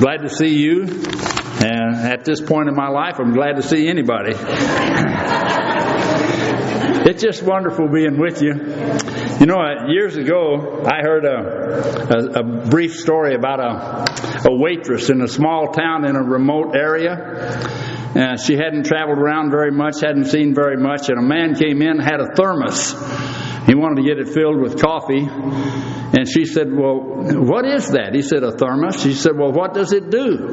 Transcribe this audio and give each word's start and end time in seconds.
Glad 0.00 0.22
to 0.22 0.28
see 0.28 0.58
you. 0.58 0.84
And 0.84 1.94
at 1.94 2.24
this 2.24 2.40
point 2.40 2.68
in 2.68 2.74
my 2.74 2.88
life, 2.88 3.20
I'm 3.20 3.34
glad 3.34 3.56
to 3.56 3.62
see 3.62 3.88
anybody. 3.88 4.32
it's 7.08 7.22
just 7.22 7.42
wonderful 7.42 7.88
being 7.88 8.18
with 8.18 8.42
you. 8.42 8.54
You 9.38 9.46
know, 9.46 9.60
uh, 9.60 9.88
years 9.88 10.16
ago, 10.16 10.84
I 10.84 11.02
heard 11.02 11.24
a, 11.24 12.38
a, 12.38 12.40
a 12.40 12.42
brief 12.68 12.96
story 12.96 13.34
about 13.34 13.60
a, 13.60 14.48
a 14.50 14.54
waitress 14.56 15.10
in 15.10 15.20
a 15.20 15.28
small 15.28 15.72
town 15.72 16.04
in 16.04 16.16
a 16.16 16.22
remote 16.22 16.74
area. 16.74 17.60
Uh, 18.14 18.36
she 18.36 18.54
hadn't 18.56 18.84
traveled 18.84 19.18
around 19.18 19.50
very 19.50 19.70
much, 19.70 20.00
hadn't 20.02 20.26
seen 20.26 20.54
very 20.54 20.76
much, 20.76 21.08
and 21.08 21.18
a 21.18 21.22
man 21.22 21.54
came 21.54 21.80
in, 21.80 21.98
had 21.98 22.20
a 22.20 22.34
thermos. 22.34 22.92
He 23.66 23.74
wanted 23.74 24.02
to 24.02 24.08
get 24.08 24.18
it 24.18 24.28
filled 24.28 24.60
with 24.60 24.80
coffee. 24.80 25.26
And 25.26 26.28
she 26.28 26.44
said, 26.44 26.70
Well, 26.70 27.00
what 27.42 27.64
is 27.64 27.90
that? 27.92 28.14
He 28.14 28.22
said, 28.22 28.42
A 28.42 28.52
thermos. 28.52 29.00
She 29.02 29.14
said, 29.14 29.36
Well, 29.36 29.52
what 29.52 29.72
does 29.72 29.92
it 29.92 30.10
do? 30.10 30.48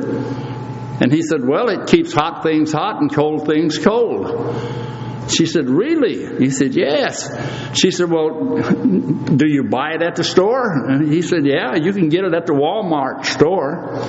And 1.01 1.11
he 1.11 1.21
said, 1.21 1.45
Well, 1.45 1.69
it 1.69 1.87
keeps 1.87 2.13
hot 2.13 2.43
things 2.43 2.71
hot 2.71 3.01
and 3.01 3.13
cold 3.13 3.45
things 3.45 3.77
cold. 3.77 4.29
She 5.29 5.45
said, 5.45 5.69
Really? 5.69 6.37
He 6.37 6.49
said, 6.49 6.75
Yes. 6.75 7.29
She 7.77 7.91
said, 7.91 8.09
Well, 8.09 8.57
do 8.57 9.47
you 9.47 9.63
buy 9.69 9.95
it 9.95 10.01
at 10.01 10.15
the 10.15 10.23
store? 10.23 10.71
And 10.71 11.11
he 11.11 11.21
said, 11.21 11.45
Yeah, 11.45 11.75
you 11.75 11.91
can 11.93 12.09
get 12.09 12.23
it 12.23 12.33
at 12.33 12.45
the 12.45 12.53
Walmart 12.53 13.25
store. 13.25 13.99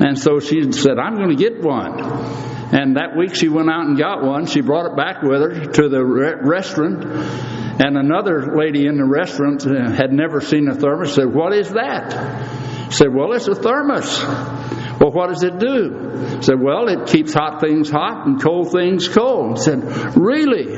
And 0.00 0.18
so 0.18 0.38
she 0.38 0.70
said, 0.72 0.98
I'm 0.98 1.16
going 1.16 1.36
to 1.36 1.42
get 1.42 1.60
one. 1.60 2.57
And 2.70 2.96
that 2.96 3.16
week 3.16 3.34
she 3.34 3.48
went 3.48 3.70
out 3.70 3.86
and 3.86 3.96
got 3.96 4.22
one. 4.22 4.46
She 4.46 4.60
brought 4.60 4.90
it 4.90 4.96
back 4.96 5.22
with 5.22 5.40
her 5.40 5.66
to 5.72 5.88
the 5.88 6.04
re- 6.04 6.34
restaurant. 6.42 7.04
And 7.80 7.96
another 7.96 8.54
lady 8.56 8.86
in 8.86 8.96
the 8.96 9.04
restaurant 9.04 9.66
uh, 9.66 9.90
had 9.90 10.12
never 10.12 10.40
seen 10.40 10.68
a 10.68 10.74
thermos. 10.74 11.14
Said, 11.14 11.32
"What 11.32 11.54
is 11.54 11.70
that?" 11.70 12.92
Said, 12.92 13.14
"Well, 13.14 13.32
it's 13.32 13.48
a 13.48 13.54
thermos." 13.54 14.22
Well, 15.00 15.12
what 15.12 15.28
does 15.28 15.44
it 15.44 15.58
do? 15.60 16.42
Said, 16.42 16.60
"Well, 16.60 16.88
it 16.88 17.06
keeps 17.06 17.32
hot 17.32 17.60
things 17.60 17.88
hot 17.88 18.26
and 18.26 18.42
cold 18.42 18.72
things 18.72 19.06
cold." 19.08 19.60
Said, 19.60 20.16
"Really?" 20.16 20.72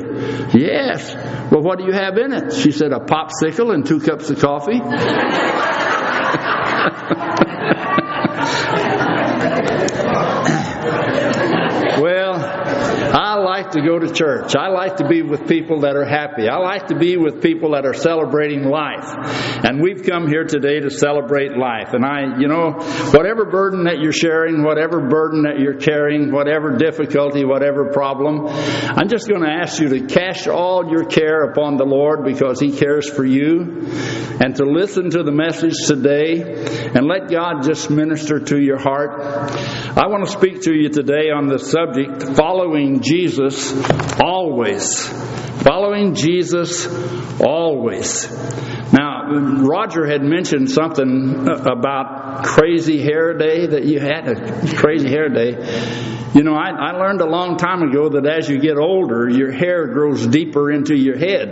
Yes. 0.53 1.13
Well, 1.51 1.63
what 1.63 1.79
do 1.79 1.85
you 1.85 1.91
have 1.91 2.17
in 2.17 2.31
it? 2.31 2.53
She 2.53 2.71
said, 2.71 2.93
"A 2.93 2.99
popsicle 2.99 3.73
and 3.73 3.85
two 3.85 3.99
cups 3.99 4.29
of 4.29 4.39
coffee." 4.39 4.79
well, 11.99 12.35
I 13.13 13.60
to 13.73 13.81
go 13.81 13.99
to 13.99 14.11
church. 14.11 14.55
I 14.55 14.69
like 14.69 14.97
to 14.97 15.07
be 15.07 15.21
with 15.21 15.47
people 15.47 15.81
that 15.81 15.95
are 15.95 16.05
happy. 16.05 16.47
I 16.47 16.57
like 16.57 16.87
to 16.87 16.95
be 16.95 17.17
with 17.17 17.41
people 17.41 17.71
that 17.71 17.85
are 17.85 17.93
celebrating 17.93 18.63
life. 18.63 19.07
And 19.65 19.81
we've 19.81 20.03
come 20.03 20.27
here 20.27 20.43
today 20.43 20.79
to 20.79 20.89
celebrate 20.89 21.57
life. 21.57 21.93
And 21.93 22.05
I, 22.05 22.39
you 22.39 22.47
know, 22.47 22.71
whatever 23.11 23.45
burden 23.45 23.85
that 23.85 23.99
you're 23.99 24.11
sharing, 24.11 24.63
whatever 24.63 25.07
burden 25.07 25.43
that 25.43 25.59
you're 25.59 25.77
carrying, 25.77 26.31
whatever 26.31 26.77
difficulty, 26.77 27.45
whatever 27.45 27.91
problem, 27.91 28.47
I'm 28.47 29.09
just 29.09 29.27
going 29.27 29.41
to 29.41 29.51
ask 29.51 29.79
you 29.79 29.89
to 29.89 30.07
cast 30.07 30.47
all 30.47 30.91
your 30.91 31.05
care 31.05 31.43
upon 31.43 31.77
the 31.77 31.85
Lord 31.85 32.23
because 32.23 32.59
He 32.59 32.75
cares 32.75 33.09
for 33.09 33.25
you. 33.25 33.87
And 34.41 34.55
to 34.55 34.65
listen 34.65 35.11
to 35.11 35.23
the 35.23 35.31
message 35.31 35.75
today 35.85 36.41
and 36.41 37.05
let 37.05 37.29
God 37.29 37.63
just 37.63 37.91
minister 37.91 38.39
to 38.39 38.59
your 38.59 38.79
heart. 38.79 39.21
I 39.21 40.07
want 40.07 40.25
to 40.25 40.31
speak 40.31 40.63
to 40.63 40.73
you 40.73 40.89
today 40.89 41.29
on 41.29 41.47
the 41.47 41.59
subject 41.59 42.23
following 42.35 43.01
Jesus 43.01 43.60
always. 44.21 45.07
Following 45.63 46.15
Jesus 46.15 46.87
always. 47.39 48.29
Now, 48.91 49.61
Roger 49.61 50.05
had 50.05 50.21
mentioned 50.21 50.69
something 50.69 51.47
about 51.47 52.45
crazy 52.45 53.01
hair 53.01 53.37
day 53.37 53.67
that 53.67 53.85
you 53.85 53.99
had, 53.99 54.27
a 54.27 54.75
crazy 54.75 55.09
hair 55.09 55.29
day. 55.29 55.51
You 56.33 56.43
know, 56.43 56.55
I, 56.55 56.71
I 56.71 56.91
learned 56.97 57.21
a 57.21 57.29
long 57.29 57.57
time 57.57 57.83
ago 57.83 58.09
that 58.09 58.25
as 58.25 58.49
you 58.49 58.59
get 58.59 58.77
older, 58.77 59.29
your 59.29 59.51
hair 59.51 59.87
grows 59.87 60.25
deeper 60.25 60.71
into 60.71 60.95
your 60.95 61.17
head. 61.17 61.49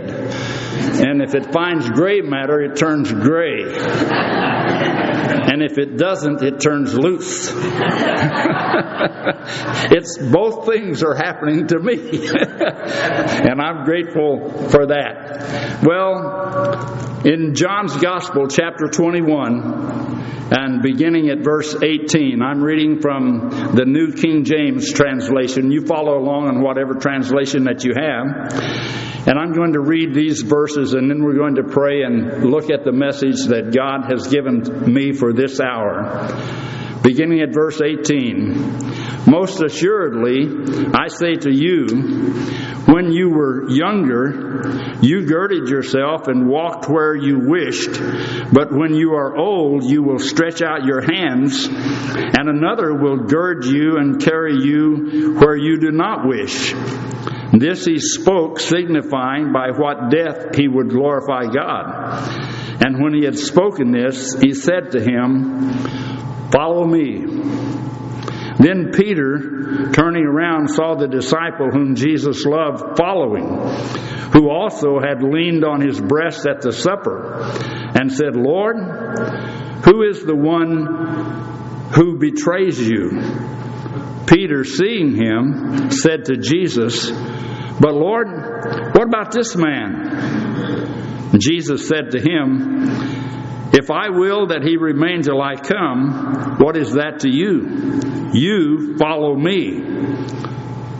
And 1.02 1.22
if 1.22 1.34
it 1.34 1.52
finds 1.52 1.88
gray 1.90 2.20
matter, 2.20 2.60
it 2.60 2.76
turns 2.76 3.12
gray. 3.12 3.64
And 5.30 5.62
if 5.62 5.78
it 5.78 5.96
doesn't, 5.96 6.42
it 6.42 6.60
turns 6.60 6.98
loose. 6.98 7.50
it's 9.92 10.18
both 10.18 10.66
things 10.66 11.02
are 11.02 11.14
happening 11.14 11.66
to 11.68 11.78
me. 11.78 11.94
and 12.36 13.60
I'm 13.60 13.84
grateful 13.84 14.68
for 14.68 14.86
that. 14.86 15.82
Well, 15.82 17.09
in 17.24 17.54
John's 17.54 17.96
Gospel, 17.96 18.46
chapter 18.48 18.86
21, 18.86 20.50
and 20.52 20.82
beginning 20.82 21.28
at 21.28 21.44
verse 21.44 21.76
18, 21.80 22.40
I'm 22.42 22.62
reading 22.62 23.00
from 23.00 23.50
the 23.74 23.84
New 23.84 24.12
King 24.14 24.44
James 24.44 24.92
translation. 24.92 25.70
You 25.70 25.84
follow 25.84 26.18
along 26.18 26.48
in 26.48 26.62
whatever 26.62 26.94
translation 26.94 27.64
that 27.64 27.84
you 27.84 27.92
have. 27.94 29.28
And 29.28 29.38
I'm 29.38 29.52
going 29.52 29.74
to 29.74 29.80
read 29.80 30.14
these 30.14 30.40
verses 30.40 30.94
and 30.94 31.10
then 31.10 31.22
we're 31.22 31.36
going 31.36 31.56
to 31.56 31.64
pray 31.64 32.02
and 32.02 32.50
look 32.50 32.70
at 32.70 32.84
the 32.84 32.92
message 32.92 33.44
that 33.48 33.74
God 33.76 34.10
has 34.10 34.28
given 34.28 34.92
me 34.92 35.12
for 35.12 35.34
this 35.34 35.60
hour. 35.60 36.26
Beginning 37.02 37.40
at 37.40 37.52
verse 37.52 37.80
18. 37.80 39.26
Most 39.26 39.62
assuredly, 39.62 40.92
I 40.94 41.08
say 41.08 41.34
to 41.34 41.50
you, 41.52 41.86
when 42.86 43.12
you 43.12 43.30
were 43.30 43.70
younger, 43.70 44.98
you 45.00 45.26
girded 45.26 45.68
yourself 45.68 46.28
and 46.28 46.48
walked 46.48 46.88
where 46.88 47.14
you 47.14 47.38
wished, 47.48 48.00
but 48.52 48.72
when 48.72 48.94
you 48.94 49.12
are 49.12 49.36
old, 49.36 49.84
you 49.84 50.02
will 50.02 50.18
stretch 50.18 50.62
out 50.62 50.84
your 50.84 51.00
hands, 51.00 51.66
and 51.66 52.48
another 52.48 52.94
will 52.94 53.18
gird 53.18 53.64
you 53.64 53.96
and 53.96 54.20
carry 54.20 54.56
you 54.62 55.36
where 55.38 55.56
you 55.56 55.78
do 55.78 55.90
not 55.90 56.26
wish. 56.26 56.74
This 57.52 57.84
he 57.84 57.98
spoke, 57.98 58.60
signifying 58.60 59.52
by 59.52 59.70
what 59.70 60.10
death 60.10 60.54
he 60.56 60.68
would 60.68 60.90
glorify 60.90 61.46
God. 61.52 62.84
And 62.84 63.02
when 63.02 63.12
he 63.14 63.24
had 63.24 63.38
spoken 63.38 63.90
this, 63.90 64.38
he 64.40 64.54
said 64.54 64.92
to 64.92 65.00
him, 65.00 65.70
Follow 66.50 66.84
me. 66.84 67.24
Then 68.58 68.90
Peter, 68.92 69.90
turning 69.92 70.26
around, 70.26 70.68
saw 70.68 70.94
the 70.94 71.08
disciple 71.08 71.70
whom 71.70 71.94
Jesus 71.94 72.44
loved 72.44 72.98
following, 72.98 73.46
who 74.32 74.50
also 74.50 74.98
had 75.00 75.22
leaned 75.22 75.64
on 75.64 75.80
his 75.80 76.00
breast 76.00 76.46
at 76.46 76.60
the 76.60 76.72
supper, 76.72 77.40
and 77.98 78.12
said, 78.12 78.36
Lord, 78.36 78.76
who 79.84 80.02
is 80.02 80.22
the 80.24 80.36
one 80.36 81.88
who 81.94 82.18
betrays 82.18 82.78
you? 82.78 83.22
Peter, 84.26 84.64
seeing 84.64 85.16
him, 85.16 85.90
said 85.90 86.26
to 86.26 86.36
Jesus, 86.36 87.10
But 87.10 87.94
Lord, 87.94 88.28
what 88.94 89.08
about 89.08 89.32
this 89.32 89.56
man? 89.56 91.38
Jesus 91.38 91.88
said 91.88 92.10
to 92.10 92.20
him, 92.20 93.19
If 93.72 93.90
I 93.90 94.10
will 94.10 94.48
that 94.48 94.62
he 94.62 94.76
remain 94.76 95.22
till 95.22 95.40
I 95.40 95.56
come, 95.56 96.56
what 96.58 96.76
is 96.76 96.94
that 96.94 97.20
to 97.20 97.30
you? 97.30 98.30
You 98.32 98.96
follow 98.98 99.36
me. 99.36 99.80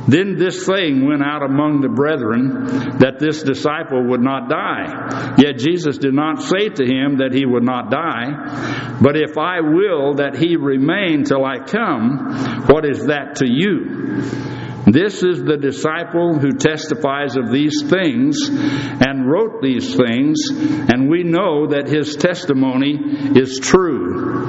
Then 0.06 0.36
this 0.36 0.66
saying 0.66 1.06
went 1.06 1.22
out 1.22 1.42
among 1.42 1.82
the 1.82 1.88
brethren 1.88 2.98
that 2.98 3.20
this 3.20 3.42
disciple 3.42 4.08
would 4.08 4.20
not 4.20 4.48
die. 4.48 5.36
Yet 5.38 5.58
Jesus 5.58 5.98
did 5.98 6.14
not 6.14 6.42
say 6.42 6.68
to 6.68 6.84
him 6.84 7.18
that 7.18 7.32
he 7.32 7.46
would 7.46 7.62
not 7.62 7.90
die, 7.90 8.98
but 9.00 9.16
if 9.16 9.38
I 9.38 9.60
will 9.60 10.14
that 10.14 10.36
he 10.36 10.56
remain 10.56 11.24
till 11.24 11.44
I 11.44 11.58
come, 11.58 12.66
what 12.66 12.84
is 12.84 13.06
that 13.06 13.36
to 13.36 13.46
you? 13.46 14.59
This 14.92 15.22
is 15.22 15.42
the 15.42 15.56
disciple 15.56 16.38
who 16.38 16.52
testifies 16.52 17.36
of 17.36 17.52
these 17.52 17.82
things 17.82 18.48
and 18.48 19.30
wrote 19.30 19.62
these 19.62 19.94
things, 19.94 20.48
and 20.50 21.08
we 21.08 21.22
know 21.22 21.68
that 21.68 21.86
his 21.86 22.16
testimony 22.16 22.98
is 23.38 23.60
true. 23.60 24.39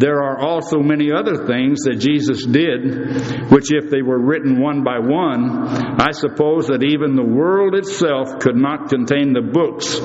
There 0.00 0.22
are 0.22 0.40
also 0.40 0.80
many 0.80 1.12
other 1.12 1.46
things 1.46 1.82
that 1.84 1.96
Jesus 2.00 2.46
did, 2.46 3.52
which, 3.52 3.70
if 3.70 3.90
they 3.90 4.00
were 4.00 4.18
written 4.18 4.58
one 4.58 4.82
by 4.82 4.98
one, 4.98 5.68
I 6.00 6.12
suppose 6.12 6.68
that 6.68 6.82
even 6.82 7.16
the 7.16 7.22
world 7.22 7.74
itself 7.74 8.38
could 8.38 8.56
not 8.56 8.88
contain 8.88 9.34
the 9.34 9.42
books 9.42 10.00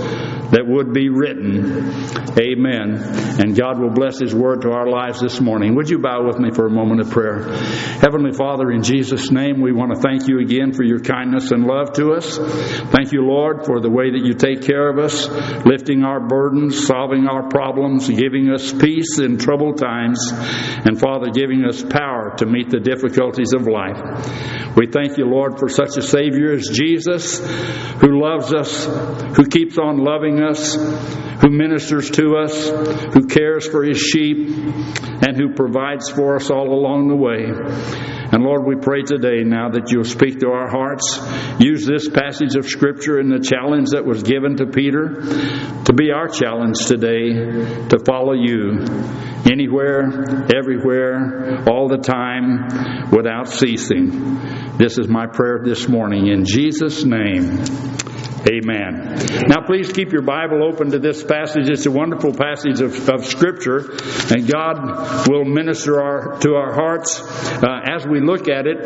that 0.51 0.67
would 0.67 0.91
be 0.91 1.07
written. 1.07 1.95
Amen. 2.35 2.99
And 3.39 3.55
God 3.55 3.79
will 3.79 3.91
bless 3.91 4.19
His 4.19 4.35
word 4.35 4.63
to 4.63 4.71
our 4.71 4.89
lives 4.89 5.21
this 5.21 5.39
morning. 5.39 5.75
Would 5.75 5.89
you 5.89 5.99
bow 5.99 6.27
with 6.27 6.39
me 6.39 6.51
for 6.51 6.65
a 6.65 6.69
moment 6.69 6.99
of 6.99 7.09
prayer? 7.09 7.43
Heavenly 8.03 8.33
Father, 8.33 8.71
in 8.71 8.83
Jesus' 8.83 9.31
name, 9.31 9.61
we 9.61 9.71
want 9.71 9.95
to 9.95 10.01
thank 10.01 10.27
you 10.27 10.39
again 10.39 10.73
for 10.73 10.83
your 10.83 10.99
kindness 10.99 11.51
and 11.51 11.63
love 11.63 11.93
to 11.93 12.11
us. 12.11 12.37
Thank 12.91 13.13
you, 13.13 13.21
Lord, 13.23 13.65
for 13.65 13.79
the 13.79 13.89
way 13.89 14.11
that 14.11 14.25
you 14.25 14.33
take 14.33 14.67
care 14.67 14.89
of 14.89 14.99
us, 14.99 15.29
lifting 15.65 16.03
our 16.03 16.19
burdens, 16.19 16.85
solving 16.85 17.27
our 17.27 17.47
problems, 17.47 18.09
giving 18.09 18.51
us 18.51 18.73
peace 18.73 19.19
in 19.19 19.37
troubled 19.37 19.77
times, 19.77 19.84
and 19.85 20.99
Father, 20.99 21.29
giving 21.31 21.65
us 21.65 21.83
power 21.83 22.35
to 22.37 22.45
meet 22.45 22.69
the 22.69 22.79
difficulties 22.79 23.53
of 23.53 23.67
life. 23.67 24.75
We 24.75 24.87
thank 24.87 25.17
you, 25.17 25.25
Lord, 25.25 25.59
for 25.59 25.69
such 25.69 25.97
a 25.97 26.01
Savior 26.01 26.51
as 26.51 26.67
Jesus, 26.67 27.39
who 28.01 28.19
loves 28.21 28.53
us, 28.53 28.85
who 29.35 29.45
keeps 29.45 29.77
on 29.77 30.03
loving 30.03 30.41
us, 30.41 30.75
who 31.41 31.49
ministers 31.49 32.09
to 32.11 32.35
us, 32.37 32.69
who 33.13 33.27
cares 33.27 33.67
for 33.67 33.83
his 33.83 33.99
sheep, 33.99 34.49
and 34.49 35.37
who 35.37 35.53
provides 35.53 36.09
for 36.09 36.35
us 36.35 36.49
all 36.49 36.69
along 36.73 37.07
the 37.07 37.15
way. 37.15 37.45
And 38.31 38.43
Lord, 38.43 38.65
we 38.65 38.75
pray 38.75 39.03
today 39.03 39.43
now 39.43 39.69
that 39.69 39.91
you'll 39.91 40.03
speak 40.03 40.39
to 40.39 40.47
our 40.47 40.67
hearts. 40.67 41.19
Use 41.59 41.85
this 41.85 42.09
passage 42.09 42.55
of 42.55 42.65
Scripture 42.65 43.19
and 43.19 43.31
the 43.31 43.39
challenge 43.39 43.91
that 43.91 44.05
was 44.05 44.23
given 44.23 44.57
to 44.57 44.65
Peter 44.65 45.21
to 45.85 45.93
be 45.93 46.11
our 46.11 46.27
challenge 46.27 46.85
today 46.85 47.31
to 47.87 47.99
follow 48.05 48.33
you 48.33 48.83
anywhere, 49.51 50.47
everywhere, 50.55 51.63
all 51.69 51.87
the 51.87 51.97
time, 51.97 53.09
without 53.11 53.47
ceasing. 53.47 54.39
This 54.77 54.97
is 54.97 55.07
my 55.07 55.27
prayer 55.27 55.61
this 55.63 55.87
morning. 55.87 56.27
In 56.27 56.45
Jesus' 56.45 57.03
name. 57.03 57.63
Amen. 58.47 59.15
Now, 59.47 59.65
please 59.65 59.91
keep 59.91 60.11
your 60.11 60.21
Bible 60.21 60.63
open 60.63 60.91
to 60.91 60.99
this 60.99 61.23
passage. 61.23 61.67
It's 61.67 61.87
a 61.87 61.91
wonderful 61.91 62.31
passage 62.31 62.79
of, 62.79 63.09
of 63.09 63.25
Scripture, 63.25 63.79
and 64.29 64.47
God 64.47 65.27
will 65.27 65.45
minister 65.45 65.99
our, 65.99 66.37
to 66.41 66.53
our 66.53 66.71
hearts 66.71 67.21
uh, 67.21 67.79
as 67.91 68.05
we 68.05 68.21
look 68.21 68.47
at 68.47 68.67
it. 68.67 68.85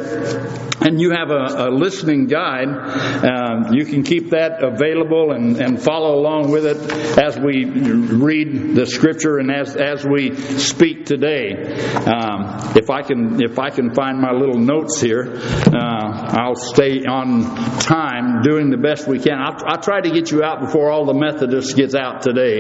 And 0.82 1.02
you 1.02 1.12
have 1.12 1.30
a, 1.30 1.68
a 1.68 1.70
listening 1.72 2.28
guide. 2.28 2.70
Um, 2.70 3.74
you 3.74 3.84
can 3.84 4.04
keep 4.04 4.30
that 4.30 4.64
available 4.64 5.32
and, 5.32 5.58
and 5.58 5.82
follow 5.82 6.18
along 6.18 6.52
with 6.52 6.66
it 6.66 6.78
as 7.20 7.38
we 7.38 7.66
read 7.66 8.76
the 8.76 8.86
Scripture 8.86 9.40
and 9.40 9.52
as, 9.52 9.76
as 9.76 10.06
we 10.06 10.36
speak 10.36 11.06
today. 11.06 11.52
Um, 11.96 12.78
if 12.78 12.90
I 12.90 13.02
can, 13.02 13.44
if 13.44 13.60
I 13.60 13.72
can 13.72 13.94
find 13.94 14.22
my 14.22 14.32
little 14.32 14.58
notes 14.58 15.02
here, 15.02 15.36
uh, 15.36 16.38
I'll 16.40 16.56
stay 16.56 17.04
on 17.04 17.42
time 17.82 18.42
doing 18.42 18.70
the 18.70 18.78
best 18.78 19.06
we 19.06 19.20
can. 19.20 19.49
I, 19.50 19.74
I 19.74 19.78
try 19.78 20.02
to 20.02 20.12
get 20.12 20.32
you 20.32 20.44
out 20.44 20.62
before 20.62 20.92
all 20.92 21.06
the 21.06 21.14
Methodists 21.14 21.74
gets 21.74 21.96
out 21.96 22.22
today. 22.22 22.60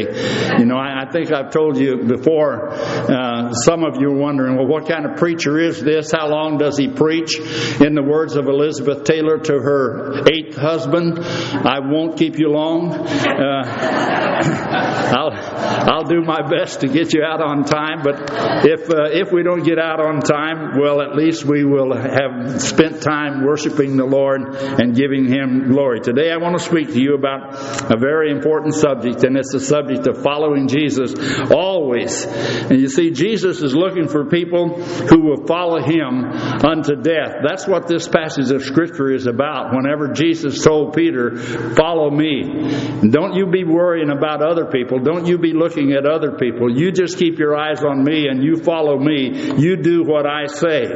You 0.58 0.66
know, 0.66 0.78
I, 0.78 1.04
I 1.04 1.12
think 1.12 1.32
I've 1.32 1.52
told 1.52 1.78
you 1.78 2.04
before. 2.04 2.70
Uh, 2.72 3.54
some 3.54 3.84
of 3.84 4.02
you 4.02 4.10
are 4.10 4.18
wondering, 4.18 4.56
well, 4.58 4.68
what 4.68 4.88
kind 4.88 5.06
of 5.06 5.18
preacher 5.18 5.60
is 5.60 5.82
this? 5.82 6.12
How 6.12 6.28
long 6.28 6.58
does 6.58 6.78
he 6.78 6.88
preach? 6.88 7.38
In 7.80 7.96
the 7.96 8.04
words 8.04 8.36
of 8.36 8.48
Elizabeth 8.48 9.04
Taylor 9.04 9.38
to 9.38 9.54
her 9.54 10.24
eighth 10.32 10.56
husband, 10.56 11.20
I 11.20 11.80
won't 11.80 12.18
keep 12.18 12.40
you 12.40 12.50
long. 12.50 12.94
Uh, 12.94 14.30
I'll 14.40 15.32
I'll 15.34 16.04
do 16.04 16.22
my 16.22 16.48
best 16.50 16.82
to 16.82 16.88
get 16.88 17.14
you 17.14 17.24
out 17.24 17.42
on 17.42 17.66
time. 17.66 18.02
But 18.04 18.32
if 18.66 18.90
uh, 18.90 19.10
if 19.12 19.32
we 19.34 19.44
don't 19.44 19.64
get 19.64 19.78
out 19.78 20.00
on 20.00 20.22
time, 20.22 20.80
well, 20.80 21.02
at 21.02 21.16
least 21.16 21.44
we 21.44 21.66
will 21.66 21.94
have 21.94 22.62
spent 22.62 23.02
time 23.02 23.46
worshiping 23.46 23.98
the 23.98 24.06
Lord 24.06 24.56
and 24.56 24.96
giving 24.96 25.26
Him 25.26 25.68
glory. 25.68 26.00
Today, 26.00 26.32
I 26.32 26.38
want 26.38 26.58
to 26.58 26.64
speak 26.64 26.79
to 26.86 27.00
you 27.00 27.16
about 27.16 27.92
a 27.92 27.98
very 27.98 28.32
important 28.32 28.74
subject, 28.74 29.24
and 29.24 29.38
it's 29.38 29.52
the 29.52 29.60
subject 29.60 30.08
of 30.08 30.22
following 30.24 30.68
Jesus 30.68 31.14
always. 31.52 32.26
And 32.26 32.80
you 32.80 32.90
see, 32.90 33.12
Jesus 33.12 33.62
is 33.62 33.76
looking 33.76 34.08
for 34.08 34.26
people 34.26 34.82
who 34.82 35.22
will 35.22 35.46
follow 35.46 35.82
him 35.82 36.26
unto 36.26 36.96
death. 36.96 37.38
That's 37.48 37.68
what 37.68 37.88
this 37.88 38.08
passage 38.08 38.52
of 38.52 38.64
Scripture 38.64 39.12
is 39.12 39.28
about. 39.28 39.74
Whenever 39.74 40.14
Jesus 40.14 40.64
told 40.64 40.94
Peter, 40.94 41.38
Follow 41.76 42.10
me. 42.10 43.10
don't 43.10 43.36
you 43.36 43.48
be 43.48 43.64
worrying 43.64 44.10
about 44.10 44.42
other 44.42 44.66
people. 44.66 45.00
Don't 45.00 45.26
you 45.28 45.38
be 45.38 45.54
looking 45.54 45.94
at 45.94 46.06
other 46.06 46.34
people. 46.38 46.70
You 46.70 46.92
just 46.92 47.18
keep 47.18 47.40
your 47.40 47.56
eyes 47.56 47.84
on 47.84 48.04
me 48.04 48.28
and 48.28 48.44
you 48.44 48.58
follow 48.58 48.98
me. 48.98 49.56
You 49.58 49.78
do 49.78 50.04
what 50.04 50.26
I 50.26 50.48
say. 50.48 50.88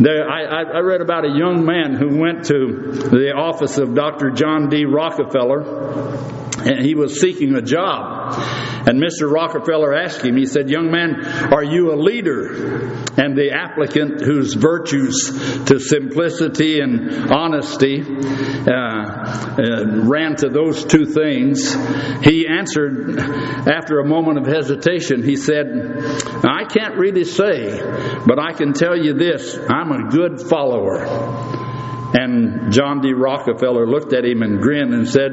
There, 0.00 0.28
I, 0.28 0.62
I 0.62 0.80
read 0.80 1.00
about 1.00 1.24
a 1.24 1.28
young 1.28 1.64
man 1.64 1.94
who 1.94 2.18
went 2.18 2.46
to 2.46 2.56
the 3.12 3.32
office 3.36 3.78
of 3.78 3.94
Dr. 3.94 4.30
John 4.30 4.68
D. 4.68 4.81
Rockefeller 4.84 6.32
and 6.64 6.84
he 6.84 6.94
was 6.94 7.20
seeking 7.20 7.54
a 7.54 7.62
job. 7.62 8.34
And 8.86 9.00
Mr. 9.00 9.30
Rockefeller 9.30 9.94
asked 9.94 10.22
him, 10.22 10.36
he 10.36 10.46
said, 10.46 10.68
Young 10.68 10.90
man, 10.90 11.24
are 11.52 11.62
you 11.62 11.92
a 11.92 11.96
leader? 11.96 12.92
And 13.16 13.36
the 13.36 13.50
applicant, 13.52 14.20
whose 14.20 14.54
virtues 14.54 15.30
to 15.66 15.78
simplicity 15.78 16.80
and 16.80 17.30
honesty 17.30 18.02
uh, 18.02 18.72
uh, 18.72 20.04
ran 20.04 20.36
to 20.36 20.48
those 20.48 20.84
two 20.84 21.06
things, 21.06 21.74
he 22.24 22.46
answered 22.48 23.18
after 23.18 24.00
a 24.00 24.06
moment 24.06 24.38
of 24.38 24.46
hesitation, 24.46 25.22
he 25.22 25.36
said, 25.36 25.66
I 26.44 26.64
can't 26.64 26.96
really 26.96 27.24
say, 27.24 27.80
but 28.26 28.38
I 28.38 28.52
can 28.52 28.72
tell 28.72 28.96
you 28.96 29.14
this 29.14 29.58
I'm 29.68 29.92
a 29.92 30.10
good 30.10 30.40
follower. 30.40 31.51
And 32.14 32.72
John 32.72 33.00
D. 33.00 33.14
Rockefeller 33.14 33.86
looked 33.86 34.12
at 34.12 34.24
him 34.24 34.42
and 34.42 34.60
grinned 34.60 34.92
and 34.92 35.08
said, 35.08 35.32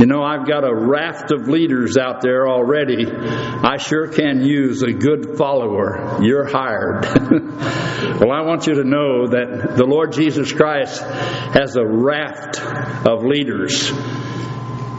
You 0.00 0.06
know, 0.06 0.22
I've 0.22 0.46
got 0.46 0.64
a 0.64 0.74
raft 0.74 1.30
of 1.30 1.48
leaders 1.48 1.96
out 1.96 2.20
there 2.20 2.48
already. 2.48 3.06
I 3.06 3.76
sure 3.76 4.08
can 4.08 4.42
use 4.42 4.82
a 4.82 4.92
good 4.92 5.36
follower. 5.38 6.18
You're 6.20 6.48
hired. 6.48 7.04
well, 8.20 8.32
I 8.32 8.42
want 8.42 8.66
you 8.66 8.74
to 8.74 8.84
know 8.84 9.28
that 9.28 9.76
the 9.76 9.84
Lord 9.84 10.12
Jesus 10.12 10.52
Christ 10.52 11.00
has 11.00 11.76
a 11.76 11.86
raft 11.86 12.60
of 13.06 13.24
leaders. 13.24 13.90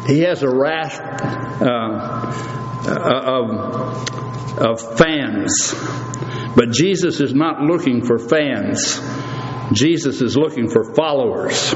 He 0.08 0.22
has 0.22 0.44
a 0.44 0.50
raft 0.50 1.02
uh, 1.62 2.32
of, 2.88 4.60
of 4.60 4.98
fans. 4.98 5.74
But 6.56 6.72
Jesus 6.72 7.20
is 7.20 7.34
not 7.34 7.62
looking 7.62 8.06
for 8.06 8.18
fans. 8.18 9.00
Jesus 9.74 10.22
is 10.22 10.36
looking 10.36 10.70
for 10.70 10.94
followers. 10.94 11.74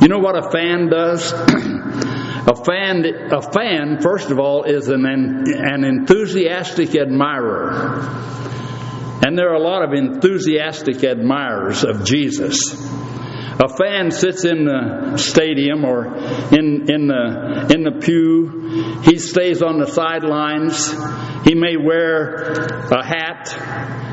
You 0.00 0.08
know 0.08 0.18
what 0.18 0.36
a 0.36 0.50
fan 0.50 0.88
does? 0.88 1.32
a 1.32 2.64
fan, 2.64 3.04
a 3.32 3.42
fan, 3.42 4.00
first 4.00 4.30
of 4.30 4.38
all, 4.38 4.64
is 4.64 4.88
an, 4.88 5.04
an 5.06 5.84
enthusiastic 5.84 6.94
admirer. 6.94 8.26
And 9.26 9.36
there 9.36 9.50
are 9.50 9.54
a 9.54 9.62
lot 9.62 9.82
of 9.82 9.92
enthusiastic 9.92 11.02
admirers 11.02 11.84
of 11.84 12.04
Jesus. 12.04 12.74
A 13.58 13.68
fan 13.68 14.10
sits 14.10 14.44
in 14.44 14.66
the 14.66 15.16
stadium 15.16 15.84
or 15.84 16.14
in, 16.54 16.90
in, 16.90 17.06
the, 17.06 17.72
in 17.74 17.84
the 17.84 18.00
pew. 18.00 19.00
He 19.02 19.18
stays 19.18 19.62
on 19.62 19.78
the 19.78 19.86
sidelines. 19.86 20.92
He 21.44 21.54
may 21.54 21.76
wear 21.78 22.52
a 22.90 23.04
hat 23.04 24.05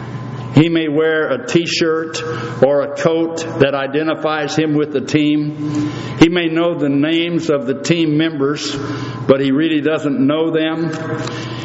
he 0.56 0.70
may 0.70 0.88
wear 0.88 1.30
a 1.30 1.48
t 1.48 1.66
shirt 1.66 2.22
or 2.64 2.82
a 2.82 2.96
coat 2.96 3.38
that 3.60 3.74
identifies 3.74 4.56
him 4.56 4.76
with 4.76 4.94
the 4.94 5.02
team. 5.02 5.92
He 6.20 6.30
may 6.30 6.48
know 6.48 6.78
the 6.78 6.90
names 6.90 7.50
of 7.50 7.66
the 7.66 7.82
team 7.82 8.18
members, 8.18 8.76
but 9.28 9.42
he 9.42 9.52
really 9.52 9.82
doesn't 9.82 10.20
know 10.20 10.52
them. 10.52 10.92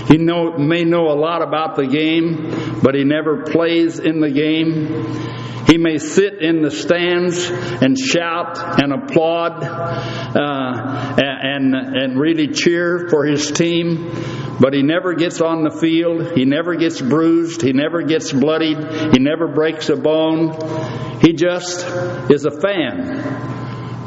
He 0.08 0.16
know, 0.16 0.56
may 0.56 0.84
know 0.84 1.08
a 1.08 1.18
lot 1.18 1.42
about 1.42 1.76
the 1.76 1.86
game, 1.86 2.80
but 2.82 2.94
he 2.94 3.04
never 3.04 3.42
plays 3.42 3.98
in 3.98 4.20
the 4.20 4.30
game. 4.30 5.46
He 5.66 5.76
may 5.76 5.98
sit 5.98 6.40
in 6.40 6.62
the 6.62 6.70
stands 6.70 7.50
and 7.50 7.98
shout 7.98 8.58
and 8.82 8.90
applaud 8.90 9.62
uh, 9.62 11.14
and, 11.18 11.74
and 11.74 12.18
really 12.18 12.48
cheer 12.48 13.08
for 13.10 13.26
his 13.26 13.52
team, 13.52 14.10
but 14.58 14.72
he 14.72 14.82
never 14.82 15.12
gets 15.12 15.42
on 15.42 15.64
the 15.64 15.70
field. 15.70 16.32
He 16.34 16.46
never 16.46 16.74
gets 16.76 17.02
bruised. 17.02 17.60
He 17.60 17.74
never 17.74 18.00
gets 18.00 18.32
bloodied. 18.32 18.78
He 19.12 19.18
never 19.18 19.46
breaks 19.48 19.90
a 19.90 19.96
bone. 19.96 21.20
He 21.20 21.34
just 21.34 21.86
is 22.30 22.46
a 22.46 22.50
fan. 22.50 23.58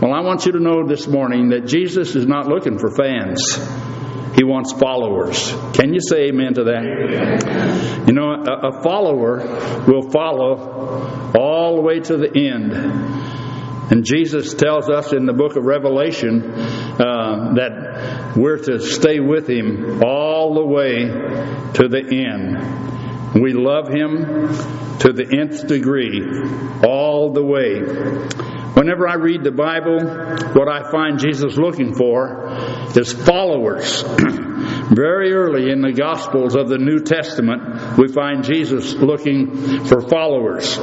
Well, 0.02 0.14
I 0.14 0.22
want 0.22 0.48
you 0.48 0.54
to 0.54 0.60
know 0.60 0.88
this 0.88 1.08
morning 1.08 1.50
that 1.50 1.68
Jesus 1.68 2.16
is 2.16 2.26
not 2.26 2.48
looking 2.48 2.80
for 2.80 2.90
fans. 2.90 3.60
He 4.42 4.46
wants 4.46 4.74
followers. 4.74 5.54
Can 5.74 5.94
you 5.94 6.00
say 6.02 6.30
amen 6.30 6.56
to 6.56 6.64
that? 6.64 8.08
You 8.08 8.14
know, 8.14 8.32
a, 8.32 8.70
a 8.70 8.82
follower 8.82 9.38
will 9.86 10.10
follow 10.10 11.32
all 11.38 11.76
the 11.76 11.82
way 11.84 12.00
to 12.00 12.18
the 12.18 12.36
end. 12.36 12.74
And 13.92 14.04
Jesus 14.04 14.56
tells 14.56 14.90
us 14.90 15.14
in 15.14 15.28
the 15.28 15.34
book 15.34 15.58
of 15.58 15.64
Revelation 15.64 16.42
uh, 16.42 17.54
that 17.54 18.34
we're 18.36 18.58
to 18.58 18.80
stay 18.80 19.20
with 19.20 19.48
Him 19.48 20.02
all 20.04 20.56
the 20.56 20.66
way 20.66 21.06
to 21.76 21.88
the 21.88 22.02
end. 22.10 23.40
We 23.40 23.54
love 23.54 23.90
Him 23.90 24.48
to 25.02 25.14
the 25.14 25.38
nth 25.40 25.68
degree, 25.68 26.20
all 26.84 27.32
the 27.32 27.44
way. 27.44 28.51
Whenever 28.74 29.08
I 29.08 29.16
read 29.16 29.44
the 29.44 29.52
Bible, 29.52 30.00
what 30.54 30.70
I 30.70 30.90
find 30.90 31.20
Jesus 31.20 31.58
looking 31.58 31.94
for 31.94 32.48
is 32.98 33.12
followers. 33.12 34.04
Very 34.92 35.34
early 35.34 35.72
in 35.72 35.82
the 35.82 35.92
Gospels 35.92 36.56
of 36.56 36.70
the 36.70 36.78
New 36.78 37.00
Testament, 37.00 37.98
we 37.98 38.08
find 38.08 38.44
Jesus 38.44 38.94
looking 38.94 39.86
for 39.86 40.02
followers. 40.02 40.78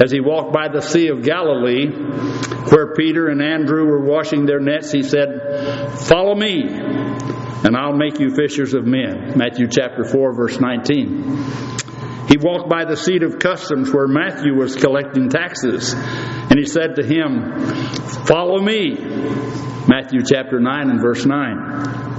As 0.00 0.10
he 0.10 0.20
walked 0.20 0.52
by 0.52 0.68
the 0.68 0.80
Sea 0.80 1.08
of 1.08 1.22
Galilee, 1.22 1.88
where 2.70 2.94
Peter 2.94 3.28
and 3.28 3.42
Andrew 3.42 3.86
were 3.86 4.04
washing 4.04 4.46
their 4.46 4.60
nets, 4.60 4.90
he 4.90 5.02
said, 5.02 5.98
Follow 5.98 6.34
me, 6.34 6.62
and 6.66 7.76
I'll 7.76 7.96
make 7.96 8.18
you 8.18 8.34
fishers 8.34 8.74
of 8.74 8.86
men. 8.86 9.36
Matthew 9.36 9.68
chapter 9.68 10.04
4, 10.04 10.32
verse 10.32 10.58
19. 10.58 11.79
He 12.30 12.38
walked 12.38 12.68
by 12.68 12.84
the 12.84 12.96
seat 12.96 13.24
of 13.24 13.40
customs 13.40 13.92
where 13.92 14.06
Matthew 14.06 14.54
was 14.54 14.76
collecting 14.76 15.30
taxes, 15.30 15.92
and 15.94 16.56
he 16.56 16.64
said 16.64 16.94
to 16.96 17.04
him, 17.04 17.52
Follow 18.24 18.60
me. 18.60 18.94
Matthew 19.88 20.20
chapter 20.24 20.60
9 20.60 20.90
and 20.90 21.00
verse 21.00 21.26
9. 21.26 22.10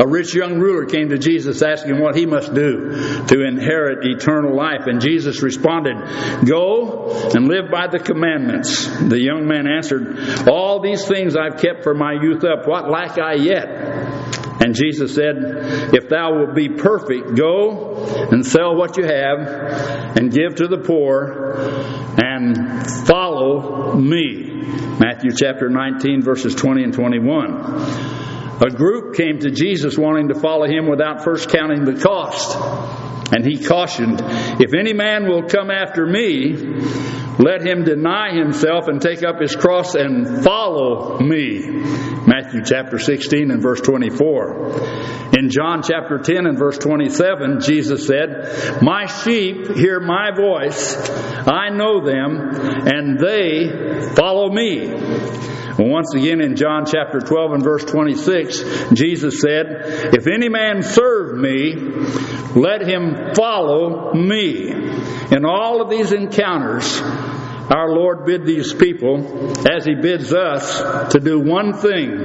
A 0.00 0.06
rich 0.06 0.34
young 0.34 0.58
ruler 0.58 0.84
came 0.84 1.10
to 1.10 1.18
Jesus 1.18 1.62
asking 1.62 2.00
what 2.00 2.16
he 2.16 2.26
must 2.26 2.52
do 2.52 3.24
to 3.26 3.44
inherit 3.46 4.04
eternal 4.04 4.54
life. 4.54 4.86
And 4.86 5.00
Jesus 5.00 5.42
responded, 5.42 5.96
Go 6.44 7.30
and 7.34 7.46
live 7.46 7.70
by 7.70 7.86
the 7.86 7.98
commandments. 7.98 8.86
The 8.86 9.20
young 9.20 9.46
man 9.46 9.66
answered, 9.66 10.48
All 10.48 10.80
these 10.80 11.06
things 11.06 11.36
I've 11.36 11.60
kept 11.60 11.84
from 11.84 11.98
my 11.98 12.14
youth 12.20 12.42
up. 12.44 12.66
What 12.66 12.90
lack 12.90 13.18
I 13.18 13.34
yet? 13.34 14.41
And 14.72 14.78
Jesus 14.78 15.14
said, 15.14 15.36
If 15.92 16.08
thou 16.08 16.34
wilt 16.34 16.54
be 16.54 16.70
perfect, 16.70 17.34
go 17.36 18.06
and 18.30 18.42
sell 18.46 18.74
what 18.74 18.96
you 18.96 19.04
have 19.04 20.16
and 20.16 20.32
give 20.32 20.54
to 20.56 20.66
the 20.66 20.78
poor 20.78 21.60
and 22.16 23.06
follow 23.06 23.94
me. 23.94 24.62
Matthew 24.98 25.32
chapter 25.36 25.68
19, 25.68 26.22
verses 26.22 26.54
20 26.54 26.84
and 26.84 26.94
21. 26.94 28.62
A 28.62 28.70
group 28.70 29.14
came 29.14 29.40
to 29.40 29.50
Jesus 29.50 29.98
wanting 29.98 30.28
to 30.28 30.40
follow 30.40 30.66
him 30.66 30.88
without 30.88 31.22
first 31.22 31.50
counting 31.50 31.84
the 31.84 32.00
cost. 32.00 32.56
And 33.34 33.44
he 33.44 33.62
cautioned, 33.62 34.22
If 34.58 34.72
any 34.72 34.94
man 34.94 35.28
will 35.28 35.42
come 35.42 35.70
after 35.70 36.06
me, 36.06 36.56
let 37.38 37.66
him 37.66 37.84
deny 37.84 38.34
himself 38.34 38.88
and 38.88 39.00
take 39.00 39.22
up 39.22 39.40
his 39.40 39.56
cross 39.56 39.94
and 39.94 40.44
follow 40.44 41.18
me. 41.18 41.66
Matthew 42.26 42.62
chapter 42.64 42.98
16 42.98 43.50
and 43.50 43.62
verse 43.62 43.80
24. 43.80 45.38
In 45.38 45.48
John 45.48 45.82
chapter 45.82 46.18
10 46.18 46.46
and 46.46 46.58
verse 46.58 46.78
27, 46.78 47.60
Jesus 47.60 48.06
said, 48.06 48.82
My 48.82 49.06
sheep 49.06 49.74
hear 49.76 49.98
my 49.98 50.30
voice, 50.36 50.96
I 51.48 51.70
know 51.70 52.04
them, 52.04 52.50
and 52.86 53.18
they 53.18 54.14
follow 54.14 54.50
me. 54.50 54.92
Once 55.78 56.14
again 56.14 56.42
in 56.42 56.54
John 56.54 56.84
chapter 56.84 57.18
12 57.18 57.52
and 57.52 57.64
verse 57.64 57.84
26, 57.84 58.92
Jesus 58.92 59.40
said, 59.40 59.66
If 60.14 60.26
any 60.26 60.50
man 60.50 60.82
serve 60.82 61.38
me, 61.38 61.76
let 62.54 62.82
him 62.86 63.34
follow 63.34 64.12
me. 64.12 64.70
In 64.70 65.46
all 65.46 65.80
of 65.80 65.88
these 65.88 66.12
encounters, 66.12 67.00
our 67.70 67.90
Lord 67.90 68.26
bid 68.26 68.44
these 68.44 68.72
people, 68.72 69.68
as 69.68 69.84
He 69.84 69.94
bids 69.94 70.32
us, 70.32 71.12
to 71.12 71.20
do 71.20 71.40
one 71.40 71.74
thing. 71.74 72.18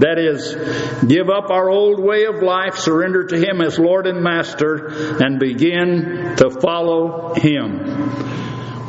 That 0.00 0.18
is, 0.18 0.54
give 1.06 1.28
up 1.28 1.50
our 1.50 1.68
old 1.68 1.98
way 2.00 2.26
of 2.26 2.42
life, 2.42 2.76
surrender 2.76 3.24
to 3.24 3.36
Him 3.36 3.60
as 3.60 3.78
Lord 3.78 4.06
and 4.06 4.22
Master, 4.22 5.18
and 5.22 5.40
begin 5.40 6.36
to 6.36 6.50
follow 6.50 7.34
Him. 7.34 8.38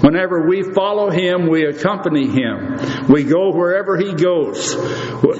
Whenever 0.01 0.47
we 0.47 0.63
follow 0.63 1.09
Him, 1.09 1.49
we 1.49 1.65
accompany 1.65 2.27
Him. 2.27 2.77
We 3.09 3.25
go 3.25 3.51
wherever 3.51 3.97
He 3.97 4.13
goes. 4.13 4.75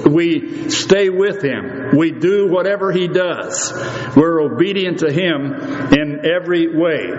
We 0.05 0.69
stay 0.69 1.10
with 1.10 1.41
Him. 1.41 1.98
We 1.98 2.12
do 2.12 2.48
whatever 2.48 2.91
He 2.91 3.08
does. 3.08 3.72
We're 4.17 4.41
obedient 4.41 5.00
to 5.00 5.12
Him 5.12 5.53
in 5.93 6.25
every 6.25 6.75
way. 6.75 7.13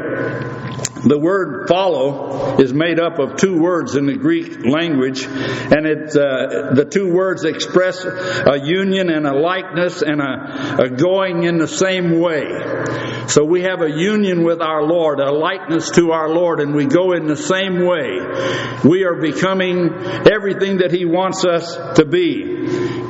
The 1.03 1.19
word 1.19 1.67
follow 1.67 2.59
is 2.59 2.75
made 2.75 3.01
up 3.01 3.19
of 3.19 3.37
two 3.37 3.59
words 3.59 3.97
in 3.97 4.05
the 4.05 4.17
Greek 4.17 4.67
language, 4.67 5.25
and 5.25 5.87
it, 5.87 6.11
uh, 6.11 6.75
the 6.75 6.85
two 6.85 7.13
words 7.13 7.45
express 7.45 8.05
a 8.05 8.59
union 8.63 9.09
and 9.09 9.27
a 9.27 9.33
likeness 9.33 10.03
and 10.03 10.21
a, 10.21 10.85
a 10.85 10.91
going 10.91 11.45
in 11.45 11.57
the 11.57 11.69
same 11.69 12.21
way. 12.21 13.29
So 13.29 13.45
we 13.45 13.63
have 13.63 13.81
a 13.81 13.91
union 13.91 14.45
with 14.45 14.61
our 14.61 14.83
Lord, 14.83 15.21
a 15.21 15.33
likeness 15.33 15.91
to 15.93 16.11
our 16.11 16.29
Lord, 16.29 16.61
and 16.61 16.75
we 16.75 16.85
go 16.85 17.13
in 17.13 17.27
the 17.27 17.37
same 17.37 17.87
way. 17.87 18.89
We 18.89 19.05
are 19.05 19.21
becoming 19.21 19.95
everything 20.31 20.79
that 20.79 20.91
He 20.93 21.07
wants 21.07 21.47
us 21.47 21.77
to 21.97 22.05
be. 22.05 22.45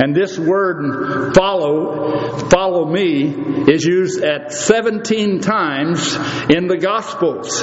And 0.00 0.14
this 0.14 0.38
word 0.38 1.34
follow, 1.34 2.38
follow 2.48 2.86
me, 2.86 3.34
is 3.70 3.84
used 3.84 4.22
at 4.22 4.52
17 4.52 5.40
times 5.40 6.14
in 6.48 6.68
the 6.68 6.78
Gospels. 6.80 7.62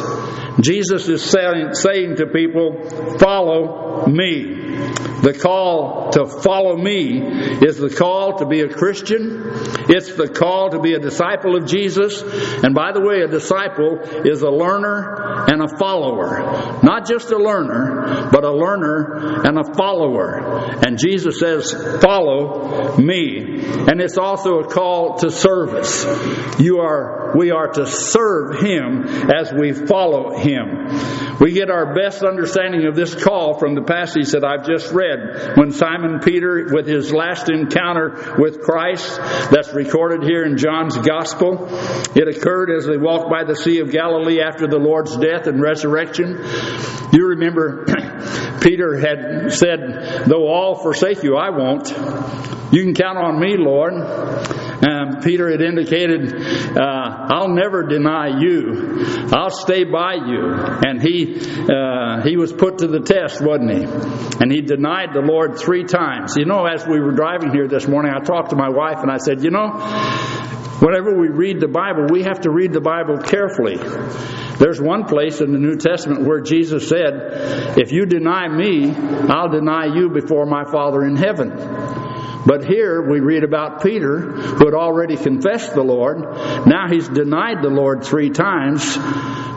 Jesus 0.59 1.07
is 1.07 1.23
saying, 1.23 1.73
saying 1.73 2.15
to 2.17 2.27
people, 2.27 3.17
follow 3.19 4.05
me. 4.07 4.55
The 5.21 5.33
call 5.33 6.11
to 6.11 6.25
follow 6.27 6.77
me 6.77 7.19
is 7.65 7.77
the 7.77 7.89
call 7.89 8.37
to 8.39 8.45
be 8.45 8.61
a 8.61 8.69
Christian. 8.69 9.43
It's 9.89 10.13
the 10.15 10.27
call 10.27 10.71
to 10.71 10.79
be 10.79 10.93
a 10.93 10.99
disciple 10.99 11.55
of 11.55 11.65
Jesus. 11.65 12.21
And 12.63 12.75
by 12.75 12.91
the 12.91 13.01
way, 13.01 13.21
a 13.21 13.27
disciple 13.27 13.99
is 14.25 14.41
a 14.41 14.49
learner 14.49 15.45
and 15.47 15.61
a 15.61 15.77
follower. 15.77 16.79
Not 16.83 17.07
just 17.07 17.31
a 17.31 17.37
learner, 17.37 18.29
but 18.31 18.43
a 18.43 18.51
learner 18.51 19.41
and 19.43 19.57
a 19.57 19.73
follower. 19.73 20.37
And 20.85 20.99
Jesus 20.99 21.39
says, 21.39 21.73
follow 22.01 22.97
me. 22.97 23.56
And 23.67 24.01
it's 24.01 24.17
also 24.17 24.59
a 24.59 24.67
call 24.67 25.19
to 25.19 25.31
service. 25.31 26.05
You 26.59 26.79
are, 26.79 27.33
we 27.35 27.51
are 27.51 27.67
to 27.67 27.85
serve 27.85 28.59
Him 28.59 29.03
as 29.03 29.51
we 29.51 29.73
follow 29.73 30.37
Him. 30.37 30.87
We 31.39 31.51
get 31.51 31.69
our 31.69 31.93
best 31.93 32.23
understanding 32.23 32.87
of 32.87 32.95
this 32.95 33.13
call 33.13 33.59
from 33.59 33.75
the 33.75 33.83
passage 33.83 34.31
that 34.31 34.43
I've 34.43 34.65
just 34.65 34.91
read 34.91 35.55
when 35.57 35.71
Simon 35.71 36.19
Peter, 36.19 36.67
with 36.73 36.87
his 36.87 37.13
last 37.13 37.49
encounter 37.49 38.35
with 38.39 38.61
Christ, 38.61 39.17
that's 39.51 39.73
recorded 39.73 40.23
here 40.23 40.43
in 40.43 40.57
John's 40.57 40.97
Gospel, 40.97 41.67
it 42.15 42.27
occurred 42.27 42.71
as 42.71 42.87
they 42.87 42.97
walked 42.97 43.29
by 43.29 43.43
the 43.43 43.55
Sea 43.55 43.79
of 43.79 43.91
Galilee 43.91 44.41
after 44.41 44.67
the 44.67 44.79
Lord's 44.79 45.15
death 45.17 45.47
and 45.47 45.61
resurrection. 45.61 46.43
You 47.13 47.27
remember 47.27 47.85
Peter 48.61 48.97
had 48.97 49.53
said, 49.53 50.25
Though 50.25 50.47
all 50.47 50.75
forsake 50.75 51.23
you, 51.23 51.35
I 51.35 51.51
won't. 51.51 51.87
You 52.71 52.83
can 52.83 52.93
count 52.95 53.17
on 53.17 53.39
me, 53.39 53.55
Lord. 53.57 53.93
Um, 53.93 55.21
Peter 55.23 55.49
had 55.49 55.61
indicated, 55.61 56.33
uh, 56.77 57.27
I'll 57.29 57.49
never 57.49 57.83
deny 57.83 58.39
you. 58.39 59.03
I'll 59.31 59.49
stay 59.49 59.83
by 59.85 60.15
you. 60.15 60.53
And 60.85 61.01
he, 61.01 61.26
uh, 61.35 62.21
he 62.23 62.37
was 62.37 62.53
put 62.53 62.79
to 62.79 62.87
the 62.87 62.99
test, 62.99 63.41
wasn't 63.41 63.71
he? 63.71 63.83
And 64.41 64.51
he 64.51 64.61
denied 64.61 65.09
the 65.13 65.21
Lord 65.21 65.57
three 65.57 65.83
times. 65.83 66.35
You 66.37 66.45
know, 66.45 66.65
as 66.65 66.85
we 66.85 66.99
were 66.99 67.11
driving 67.11 67.51
here 67.51 67.67
this 67.67 67.87
morning, 67.87 68.13
I 68.15 68.23
talked 68.23 68.51
to 68.51 68.55
my 68.55 68.69
wife 68.69 68.97
and 69.01 69.11
I 69.11 69.17
said, 69.17 69.43
you 69.43 69.51
know, 69.51 69.71
whenever 70.79 71.17
we 71.17 71.29
read 71.29 71.59
the 71.59 71.67
Bible, 71.67 72.07
we 72.09 72.23
have 72.23 72.41
to 72.41 72.51
read 72.51 72.73
the 72.73 72.81
Bible 72.81 73.17
carefully. 73.17 73.77
There's 74.57 74.81
one 74.81 75.05
place 75.05 75.39
in 75.39 75.51
the 75.51 75.59
New 75.59 75.77
Testament 75.77 76.25
where 76.25 76.41
Jesus 76.41 76.89
said, 76.89 77.77
If 77.77 77.91
you 77.91 78.05
deny 78.05 78.47
me, 78.47 78.91
I'll 78.91 79.49
deny 79.49 79.85
you 79.85 80.09
before 80.09 80.47
my 80.47 80.63
Father 80.65 81.03
in 81.05 81.15
heaven. 81.15 82.06
But 82.47 82.65
here 82.65 83.01
we 83.01 83.19
read 83.19 83.43
about 83.43 83.83
Peter, 83.83 84.19
who 84.21 84.65
had 84.65 84.73
already 84.73 85.17
confessed 85.17 85.73
the 85.73 85.83
Lord. 85.83 86.21
Now 86.65 86.87
he's 86.89 87.09
denied 87.09 87.61
the 87.61 87.69
Lord 87.69 88.05
three 88.05 88.29
times, 88.29 88.97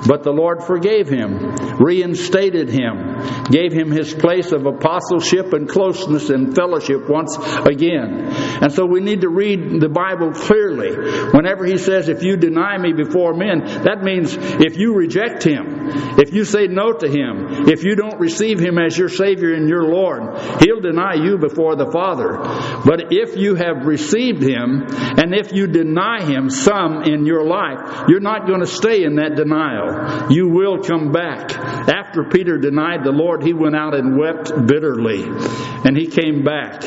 but 0.08 0.24
the 0.24 0.32
Lord 0.32 0.64
forgave 0.64 1.08
him, 1.08 1.54
reinstated 1.78 2.68
him, 2.68 3.46
gave 3.50 3.72
him 3.72 3.92
his 3.92 4.12
place 4.12 4.50
of 4.50 4.66
apostleship 4.66 5.52
and 5.52 5.68
closeness 5.68 6.30
and 6.30 6.52
fellowship 6.54 7.08
once 7.08 7.36
again. 7.64 8.26
And 8.60 8.72
so 8.72 8.86
we 8.86 9.00
need 9.00 9.20
to 9.20 9.28
read 9.28 9.80
the 9.80 9.88
Bible 9.88 10.32
clearly. 10.32 11.30
Whenever 11.30 11.64
he 11.64 11.76
says, 11.76 12.08
if 12.08 12.24
you 12.24 12.36
deny 12.36 12.76
me 12.76 12.92
before 12.92 13.34
men, 13.34 13.64
that 13.84 14.02
means 14.02 14.36
if 14.36 14.76
you 14.76 14.94
reject 14.94 15.44
him, 15.44 15.90
if 16.18 16.32
you 16.32 16.44
say 16.44 16.66
no 16.66 16.92
to 16.92 17.08
him, 17.08 17.68
if 17.68 17.84
you 17.84 17.94
don't 17.94 18.18
receive 18.18 18.58
him 18.58 18.78
as 18.78 18.98
your 18.98 19.08
Savior 19.08 19.54
and 19.54 19.68
your 19.68 19.84
Lord, 19.84 20.38
he'll 20.60 20.80
deny 20.80 21.14
you 21.14 21.38
before 21.38 21.76
the 21.76 21.90
Father. 21.92 22.79
But 22.84 23.12
if 23.12 23.36
you 23.36 23.54
have 23.56 23.84
received 23.84 24.42
Him, 24.42 24.86
and 24.88 25.34
if 25.34 25.52
you 25.52 25.66
deny 25.66 26.24
Him 26.24 26.50
some 26.50 27.02
in 27.02 27.26
your 27.26 27.44
life, 27.44 28.04
you're 28.08 28.20
not 28.20 28.46
going 28.46 28.60
to 28.60 28.66
stay 28.66 29.04
in 29.04 29.16
that 29.16 29.36
denial. 29.36 30.32
You 30.32 30.48
will 30.48 30.82
come 30.82 31.12
back. 31.12 31.56
After 31.56 32.24
Peter 32.24 32.58
denied 32.58 33.04
the 33.04 33.12
Lord, 33.12 33.42
he 33.42 33.52
went 33.52 33.76
out 33.76 33.94
and 33.94 34.18
wept 34.18 34.52
bitterly. 34.66 35.24
And 35.24 35.96
he 35.96 36.06
came 36.06 36.44
back. 36.44 36.84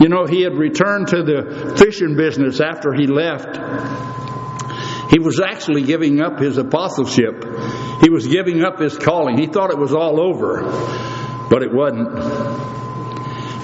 You 0.00 0.08
know, 0.08 0.26
he 0.26 0.42
had 0.42 0.54
returned 0.54 1.08
to 1.08 1.22
the 1.22 1.76
fishing 1.76 2.16
business 2.16 2.60
after 2.60 2.92
he 2.92 3.06
left. 3.06 3.56
He 5.10 5.18
was 5.18 5.40
actually 5.40 5.84
giving 5.84 6.20
up 6.20 6.38
his 6.38 6.58
apostleship. 6.58 7.44
He 8.02 8.10
was 8.10 8.26
giving 8.26 8.62
up 8.62 8.78
his 8.78 8.96
calling. 8.96 9.38
He 9.38 9.46
thought 9.46 9.70
it 9.70 9.78
was 9.78 9.94
all 9.94 10.20
over, 10.20 10.62
but 11.48 11.62
it 11.62 11.72
wasn't. 11.72 12.12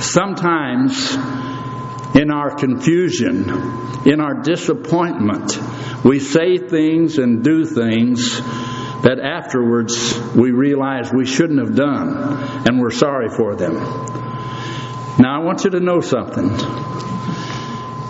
Sometimes 0.02 1.16
in 2.14 2.30
our 2.30 2.54
confusion, 2.54 3.50
in 4.06 4.20
our 4.20 4.42
disappointment, 4.42 5.58
we 6.04 6.20
say 6.20 6.58
things 6.58 7.18
and 7.18 7.42
do 7.42 7.64
things 7.64 8.40
that 9.02 9.18
afterwards 9.20 10.18
we 10.34 10.52
realize 10.52 11.12
we 11.12 11.26
shouldn't 11.26 11.58
have 11.58 11.74
done 11.74 12.66
and 12.66 12.80
we're 12.80 12.90
sorry 12.90 13.28
for 13.28 13.56
them. 13.56 13.74
Now, 15.18 15.40
I 15.40 15.44
want 15.44 15.64
you 15.64 15.70
to 15.70 15.80
know 15.80 16.00
something. 16.00 16.48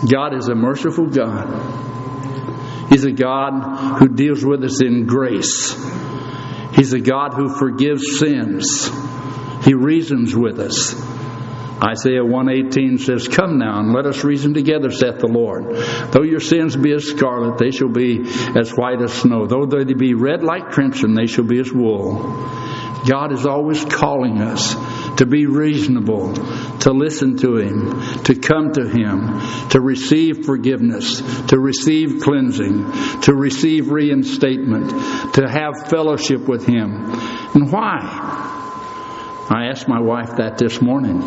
God 0.07 0.35
is 0.35 0.47
a 0.47 0.55
merciful 0.55 1.07
God. 1.07 2.89
He's 2.89 3.05
a 3.05 3.11
God 3.11 3.97
who 3.99 4.07
deals 4.07 4.45
with 4.45 4.63
us 4.63 4.81
in 4.81 5.05
grace. 5.05 5.75
He's 6.73 6.93
a 6.93 6.99
God 6.99 7.33
who 7.33 7.49
forgives 7.57 8.19
sins. 8.19 8.89
He 9.63 9.73
reasons 9.73 10.35
with 10.35 10.59
us. 10.59 10.93
Isaiah 11.81 12.23
118 12.23 12.99
says, 12.99 13.27
Come 13.27 13.57
now 13.59 13.79
and 13.79 13.93
let 13.93 14.05
us 14.05 14.23
reason 14.23 14.53
together, 14.53 14.91
saith 14.91 15.19
the 15.19 15.27
Lord. 15.27 15.75
Though 16.11 16.23
your 16.23 16.39
sins 16.39 16.75
be 16.75 16.93
as 16.93 17.05
scarlet, 17.05 17.57
they 17.57 17.71
shall 17.71 17.89
be 17.89 18.21
as 18.55 18.71
white 18.71 19.01
as 19.01 19.13
snow. 19.13 19.45
Though 19.45 19.65
they 19.65 19.93
be 19.93 20.13
red 20.13 20.43
like 20.43 20.71
crimson, 20.71 21.13
they 21.13 21.27
shall 21.27 21.43
be 21.43 21.59
as 21.59 21.71
wool. 21.71 22.15
God 23.07 23.31
is 23.31 23.45
always 23.45 23.83
calling 23.85 24.41
us 24.41 24.73
to 25.17 25.25
be 25.25 25.45
reasonable, 25.45 26.33
to 26.79 26.91
listen 26.91 27.37
to 27.37 27.57
Him, 27.57 28.23
to 28.23 28.35
come 28.35 28.73
to 28.73 28.89
Him, 28.89 29.69
to 29.69 29.79
receive 29.79 30.45
forgiveness, 30.45 31.21
to 31.47 31.59
receive 31.59 32.21
cleansing, 32.21 33.21
to 33.21 33.33
receive 33.33 33.91
reinstatement, 33.91 34.89
to 35.35 35.47
have 35.47 35.87
fellowship 35.89 36.47
with 36.47 36.65
Him. 36.65 37.11
And 37.53 37.71
why? 37.71 38.64
I 39.49 39.67
asked 39.67 39.87
my 39.87 39.99
wife 39.99 40.37
that 40.37 40.57
this 40.57 40.81
morning. 40.81 41.21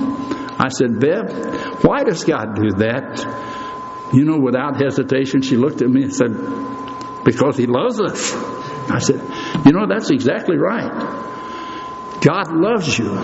I 0.58 0.68
said, 0.68 0.98
Bev, 0.98 1.84
why 1.84 2.02
does 2.02 2.24
God 2.24 2.56
do 2.56 2.70
that? 2.78 4.10
You 4.12 4.24
know, 4.24 4.38
without 4.38 4.80
hesitation, 4.80 5.42
she 5.42 5.56
looked 5.56 5.82
at 5.82 5.88
me 5.88 6.02
and 6.02 6.14
said, 6.14 6.32
Because 7.24 7.56
He 7.56 7.66
loves 7.66 8.00
us. 8.00 8.32
I 8.90 8.98
said, 8.98 9.20
You 9.64 9.72
know, 9.72 9.86
that's 9.86 10.10
exactly 10.10 10.56
right. 10.56 10.90
God 12.20 12.52
loves 12.52 12.98
you. 12.98 13.14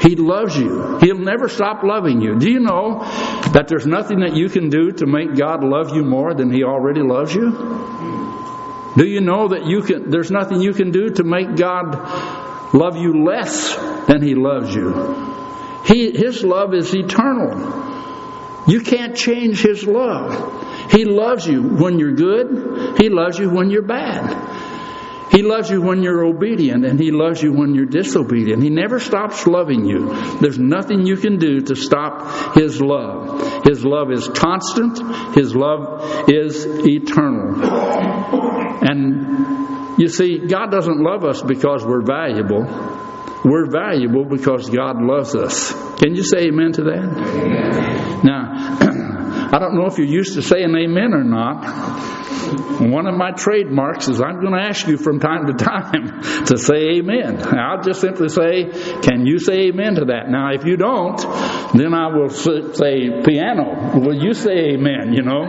He 0.00 0.16
loves 0.16 0.56
you. 0.56 0.98
He'll 1.00 1.18
never 1.18 1.48
stop 1.48 1.82
loving 1.82 2.22
you. 2.22 2.38
Do 2.38 2.50
you 2.50 2.60
know 2.60 3.00
that 3.52 3.66
there's 3.68 3.86
nothing 3.86 4.20
that 4.20 4.34
you 4.34 4.48
can 4.48 4.70
do 4.70 4.92
to 4.92 5.06
make 5.06 5.36
God 5.36 5.64
love 5.64 5.94
you 5.94 6.04
more 6.04 6.32
than 6.32 6.52
He 6.52 6.62
already 6.62 7.02
loves 7.02 7.34
you? 7.34 7.50
Do 8.96 9.06
you 9.06 9.20
know 9.20 9.48
that 9.48 9.66
you 9.66 9.82
can 9.82 10.10
there's 10.10 10.30
nothing 10.30 10.60
you 10.60 10.72
can 10.72 10.90
do 10.90 11.10
to 11.10 11.24
make 11.24 11.56
God 11.56 11.94
love 12.72 12.96
you 12.96 13.24
less 13.24 13.74
than 14.06 14.22
He 14.22 14.34
loves 14.34 14.74
you? 14.74 15.38
He, 15.84 16.12
his 16.12 16.44
love 16.44 16.74
is 16.74 16.94
eternal. 16.94 17.88
You 18.66 18.82
can't 18.82 19.16
change 19.16 19.62
His 19.62 19.84
love. 19.86 20.92
He 20.92 21.04
loves 21.04 21.46
you 21.46 21.62
when 21.62 21.98
you're 21.98 22.14
good. 22.14 22.98
He 23.00 23.08
loves 23.08 23.38
you 23.38 23.50
when 23.50 23.70
you're 23.70 23.82
bad. 23.82 24.68
He 25.30 25.42
loves 25.42 25.70
you 25.70 25.80
when 25.80 26.02
you're 26.02 26.24
obedient 26.24 26.84
and 26.84 26.98
He 26.98 27.12
loves 27.12 27.40
you 27.40 27.52
when 27.52 27.74
you're 27.74 27.86
disobedient. 27.86 28.62
He 28.62 28.70
never 28.70 28.98
stops 28.98 29.46
loving 29.46 29.84
you. 29.84 30.12
There's 30.40 30.58
nothing 30.58 31.06
you 31.06 31.16
can 31.16 31.38
do 31.38 31.60
to 31.60 31.76
stop 31.76 32.56
His 32.56 32.80
love. 32.80 33.64
His 33.64 33.84
love 33.84 34.10
is 34.10 34.26
constant. 34.28 34.98
His 35.34 35.54
love 35.54 36.28
is 36.28 36.66
eternal. 36.66 37.62
And 38.82 39.79
you 40.00 40.08
see, 40.08 40.38
God 40.38 40.70
doesn't 40.70 40.98
love 40.98 41.24
us 41.24 41.42
because 41.42 41.84
we're 41.84 42.00
valuable. 42.02 42.64
We're 43.44 43.70
valuable 43.70 44.24
because 44.24 44.70
God 44.70 44.96
loves 45.00 45.34
us. 45.34 45.72
Can 45.98 46.14
you 46.14 46.22
say 46.22 46.48
amen 46.48 46.72
to 46.72 46.84
that? 46.84 47.04
Amen. 47.04 48.24
Now, 48.24 48.78
I 49.52 49.58
don't 49.58 49.74
know 49.74 49.86
if 49.86 49.98
you're 49.98 50.06
used 50.06 50.34
to 50.34 50.42
saying 50.42 50.74
amen 50.76 51.12
or 51.12 51.24
not. 51.24 52.20
One 52.80 53.06
of 53.06 53.16
my 53.16 53.32
trademarks 53.32 54.08
is 54.08 54.20
I'm 54.20 54.40
going 54.40 54.54
to 54.54 54.60
ask 54.60 54.86
you 54.86 54.96
from 54.96 55.18
time 55.18 55.46
to 55.46 55.52
time 55.54 56.22
to 56.46 56.56
say 56.56 56.98
amen. 56.98 57.42
I'll 57.42 57.82
just 57.82 58.00
simply 58.00 58.28
say, 58.28 58.70
Can 59.02 59.26
you 59.26 59.38
say 59.38 59.68
amen 59.68 59.96
to 59.96 60.04
that? 60.06 60.28
Now, 60.28 60.52
if 60.52 60.64
you 60.64 60.76
don't, 60.76 61.18
then 61.74 61.94
I 61.94 62.08
will 62.16 62.30
say, 62.30 63.22
Piano, 63.24 63.98
will 63.98 64.14
you 64.14 64.34
say 64.34 64.74
amen? 64.74 65.14
You 65.14 65.22
know, 65.22 65.44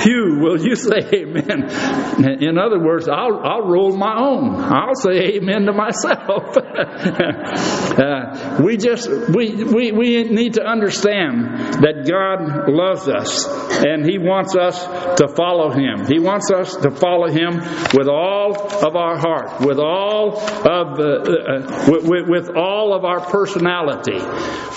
Pew, 0.00 0.38
will 0.40 0.60
you 0.60 0.74
say 0.76 1.00
amen? 1.14 2.42
In 2.42 2.58
other 2.58 2.80
words, 2.80 3.08
I'll, 3.08 3.40
I'll 3.44 3.66
roll 3.68 3.96
my 3.96 4.16
own. 4.18 4.54
I'll 4.56 4.94
say 4.94 5.36
amen 5.36 5.66
to 5.66 5.72
myself. 5.72 6.56
uh, 7.98 8.62
we 8.62 8.76
just, 8.76 9.08
we, 9.34 9.64
we, 9.64 9.92
we 9.92 10.24
need 10.24 10.54
to 10.54 10.64
understand 10.64 11.82
that 11.84 12.06
God 12.08 12.68
loves 12.72 13.08
us 13.08 13.33
and 13.46 14.04
He 14.04 14.18
wants 14.18 14.54
us 14.56 14.78
to 15.18 15.28
follow 15.28 15.70
Him. 15.70 16.06
He 16.06 16.18
wants 16.18 16.50
us 16.50 16.76
to 16.76 16.90
follow 16.90 17.28
Him 17.28 17.56
with 17.94 18.08
all 18.08 18.54
of 18.84 18.96
our 18.96 19.18
heart, 19.18 19.60
with 19.60 19.78
all 19.78 20.38
of 20.38 20.96
the, 20.96 21.12
uh, 21.26 21.90
with, 21.90 22.28
with 22.28 22.56
all 22.56 22.94
of 22.94 23.04
our 23.04 23.20
personality, 23.20 24.20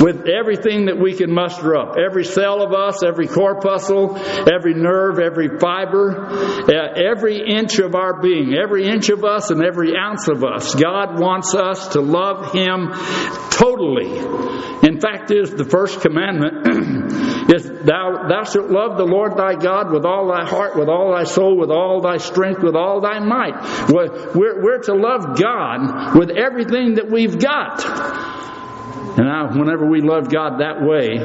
with 0.03 0.27
everything 0.27 0.85
that 0.85 0.97
we 0.99 1.13
can 1.13 1.31
muster 1.33 1.75
up, 1.75 1.95
every 1.97 2.25
cell 2.25 2.61
of 2.61 2.73
us, 2.73 3.03
every 3.03 3.27
corpuscle, 3.27 4.17
every 4.51 4.73
nerve, 4.73 5.19
every 5.19 5.59
fiber, 5.59 6.27
uh, 6.27 6.93
every 6.95 7.41
inch 7.47 7.79
of 7.79 7.95
our 7.95 8.21
being, 8.21 8.55
every 8.55 8.87
inch 8.87 9.09
of 9.09 9.23
us, 9.23 9.51
and 9.51 9.63
every 9.63 9.95
ounce 9.95 10.27
of 10.27 10.43
us. 10.43 10.75
God 10.75 11.19
wants 11.19 11.53
us 11.53 11.89
to 11.89 12.01
love 12.01 12.53
Him 12.53 12.91
totally. 13.51 14.17
In 14.87 14.99
fact, 15.01 15.31
is 15.31 15.51
the 15.51 15.65
first 15.65 16.01
commandment 16.01 16.65
is 17.53 17.63
thou 17.63 18.27
thou 18.27 18.43
shalt 18.43 18.69
love 18.69 18.97
the 18.97 19.05
Lord 19.05 19.37
thy 19.37 19.55
God 19.55 19.91
with 19.91 20.05
all 20.05 20.27
thy 20.27 20.45
heart, 20.45 20.77
with 20.77 20.89
all 20.89 21.13
thy 21.13 21.23
soul, 21.23 21.57
with 21.57 21.71
all 21.71 22.01
thy 22.01 22.17
strength, 22.17 22.61
with 22.61 22.75
all 22.75 23.01
thy 23.01 23.19
might. 23.19 23.89
We're, 23.89 24.61
we're 24.61 24.81
to 24.83 24.93
love 24.93 25.39
God 25.39 26.17
with 26.17 26.31
everything 26.31 26.95
that 26.95 27.09
we've 27.09 27.39
got. 27.39 27.85
And 29.17 29.25
now, 29.25 29.49
whenever 29.57 29.89
we 29.89 30.01
love 30.01 30.29
God 30.29 30.59
that 30.59 30.83
way, 30.83 31.17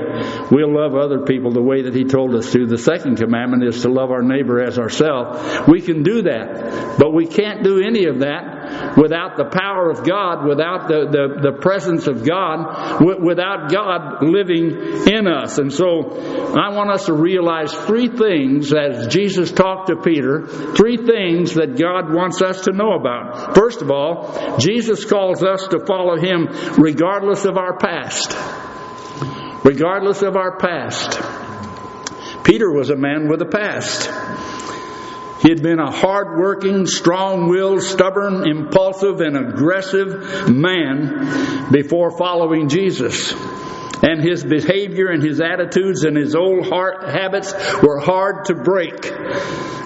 we'll 0.51 0.75
love 0.75 0.95
other 0.95 1.27
people 1.27 1.51
the 1.51 1.61
way 1.61 1.83
that 1.83 1.95
He 1.95 2.05
told 2.05 2.35
us 2.35 2.51
to. 2.53 2.67
The 2.67 2.79
second 2.79 3.19
commandment 3.19 3.65
is 3.65 3.83
to 3.83 3.91
love 3.91 4.11
our 4.11 4.23
neighbor 4.23 4.63
as 4.63 4.79
ourselves. 4.79 5.69
We 5.69 5.83
can 5.83 6.03
do 6.03 6.23
that, 6.23 6.99
but 6.99 7.13
we 7.13 7.27
can't 7.27 7.63
do 7.63 7.83
any 7.83 8.07
of 8.07 8.21
that 8.21 8.62
without 8.97 9.37
the 9.37 9.45
power 9.45 9.91
of 9.91 10.07
God, 10.07 10.47
without 10.47 10.89
the, 10.89 11.07
the, 11.11 11.51
the 11.51 11.59
presence 11.61 12.07
of 12.07 12.25
God, 12.25 13.01
without 13.01 13.71
God 13.71 14.23
living 14.23 15.07
in 15.09 15.27
us. 15.27 15.59
And 15.59 15.73
so, 15.73 16.19
I 16.55 16.75
want 16.75 16.91
us 16.91 17.07
to 17.07 17.15
realize 17.15 17.73
three 17.73 18.09
things 18.09 18.73
as 18.73 19.09
Jesus 19.09 19.53
talked 19.53 19.89
to 19.89 19.97
Peter, 19.97 20.47
three 20.47 20.97
things 20.97 21.55
that 21.55 21.79
God 21.79 22.13
wants 22.13 22.43
us 22.43 22.63
to 22.63 22.73
know 22.73 22.93
about. 22.93 23.55
First 23.55 23.83
of 23.83 23.91
all, 23.91 24.59
Jesus 24.59 25.05
calls 25.05 25.43
us 25.43 25.67
to 25.69 25.85
follow 25.87 26.17
Him 26.17 26.49
regardless 26.79 27.45
of 27.45 27.57
our 27.57 27.79
past. 27.79 28.37
Regardless 29.65 30.23
of 30.23 30.37
our 30.37 30.59
past. 30.59 31.21
Peter 32.45 32.71
was 32.73 32.91
a 32.91 32.97
man 32.97 33.29
with 33.29 33.41
a 33.41 33.47
past. 33.47 34.11
He 35.43 35.49
had 35.49 35.63
been 35.63 35.81
a 35.81 35.91
hard 35.91 36.39
working, 36.39 36.87
strong 36.87 37.49
willed, 37.49 37.83
stubborn, 37.83 38.49
impulsive, 38.49 39.21
and 39.21 39.37
aggressive 39.37 40.49
man 40.49 41.71
before 41.73 42.17
following 42.17 42.69
Jesus 42.69 43.35
and 44.03 44.21
his 44.21 44.43
behavior 44.45 45.09
and 45.09 45.23
his 45.23 45.41
attitudes 45.41 46.05
and 46.05 46.17
his 46.17 46.35
old 46.35 46.67
heart 46.67 47.09
habits 47.09 47.55
were 47.83 48.01
hard 48.01 48.47
to 48.47 48.55
break. 48.55 49.07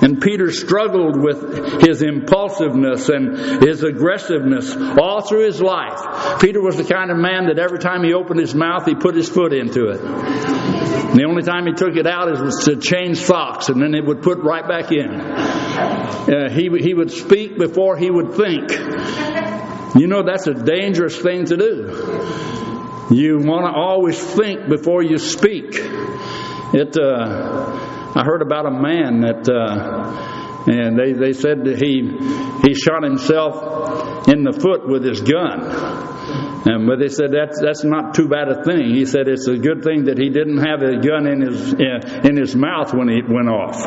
And 0.02 0.20
Peter 0.20 0.50
struggled 0.50 1.20
with 1.20 1.82
his 1.82 2.02
impulsiveness 2.02 3.08
and 3.08 3.62
his 3.62 3.82
aggressiveness 3.82 4.74
all 4.98 5.26
through 5.26 5.46
his 5.46 5.60
life. 5.60 6.40
Peter 6.40 6.62
was 6.62 6.76
the 6.76 6.84
kind 6.84 7.10
of 7.10 7.18
man 7.18 7.46
that 7.46 7.58
every 7.58 7.78
time 7.78 8.04
he 8.04 8.14
opened 8.14 8.40
his 8.40 8.54
mouth, 8.54 8.86
he 8.86 8.94
put 8.94 9.14
his 9.14 9.28
foot 9.28 9.52
into 9.52 9.88
it. 9.88 10.00
And 10.66 11.18
the 11.18 11.24
only 11.24 11.42
time 11.42 11.66
he 11.66 11.72
took 11.72 11.96
it 11.96 12.06
out 12.06 12.30
is 12.32 12.64
to 12.64 12.76
change 12.76 13.18
socks, 13.18 13.68
and 13.68 13.80
then 13.80 13.94
it 13.94 14.04
would 14.04 14.22
put 14.22 14.38
right 14.38 14.66
back 14.66 14.92
in. 14.92 15.20
Uh, 15.20 16.50
he, 16.50 16.68
he 16.80 16.94
would 16.94 17.10
speak 17.10 17.56
before 17.56 17.96
he 17.96 18.10
would 18.10 18.34
think. 18.34 18.70
You 19.96 20.06
know, 20.08 20.22
that's 20.24 20.46
a 20.46 20.54
dangerous 20.54 21.16
thing 21.16 21.46
to 21.46 21.56
do. 21.56 22.34
You 23.10 23.38
want 23.38 23.64
to 23.66 23.72
always 23.72 24.22
think 24.22 24.68
before 24.68 25.02
you 25.02 25.18
speak. 25.18 25.76
It. 26.74 26.96
Uh, 26.98 28.12
I 28.16 28.24
heard 28.24 28.42
about 28.42 28.66
a 28.66 28.70
man 28.70 29.20
that, 29.20 29.48
uh, 29.48 30.64
and 30.66 30.98
they, 30.98 31.12
they 31.12 31.32
said 31.32 31.64
that 31.64 31.78
he 31.78 32.00
he 32.66 32.74
shot 32.74 33.02
himself 33.02 34.26
in 34.28 34.42
the 34.42 34.52
foot 34.52 34.88
with 34.88 35.04
his 35.04 35.20
gun. 35.20 36.15
And, 36.66 36.88
but 36.88 36.98
they 36.98 37.08
said 37.08 37.30
that's 37.30 37.60
that's 37.60 37.84
not 37.84 38.14
too 38.14 38.26
bad 38.28 38.48
a 38.48 38.64
thing. 38.64 38.90
He 38.92 39.06
said 39.06 39.28
it's 39.28 39.46
a 39.46 39.56
good 39.56 39.84
thing 39.84 40.06
that 40.06 40.18
he 40.18 40.30
didn't 40.30 40.58
have 40.58 40.82
a 40.82 40.98
gun 40.98 41.28
in 41.28 41.40
his 41.40 41.72
in 41.72 42.36
his 42.36 42.56
mouth 42.56 42.92
when 42.92 43.08
it 43.08 43.28
went 43.28 43.48
off. 43.48 43.78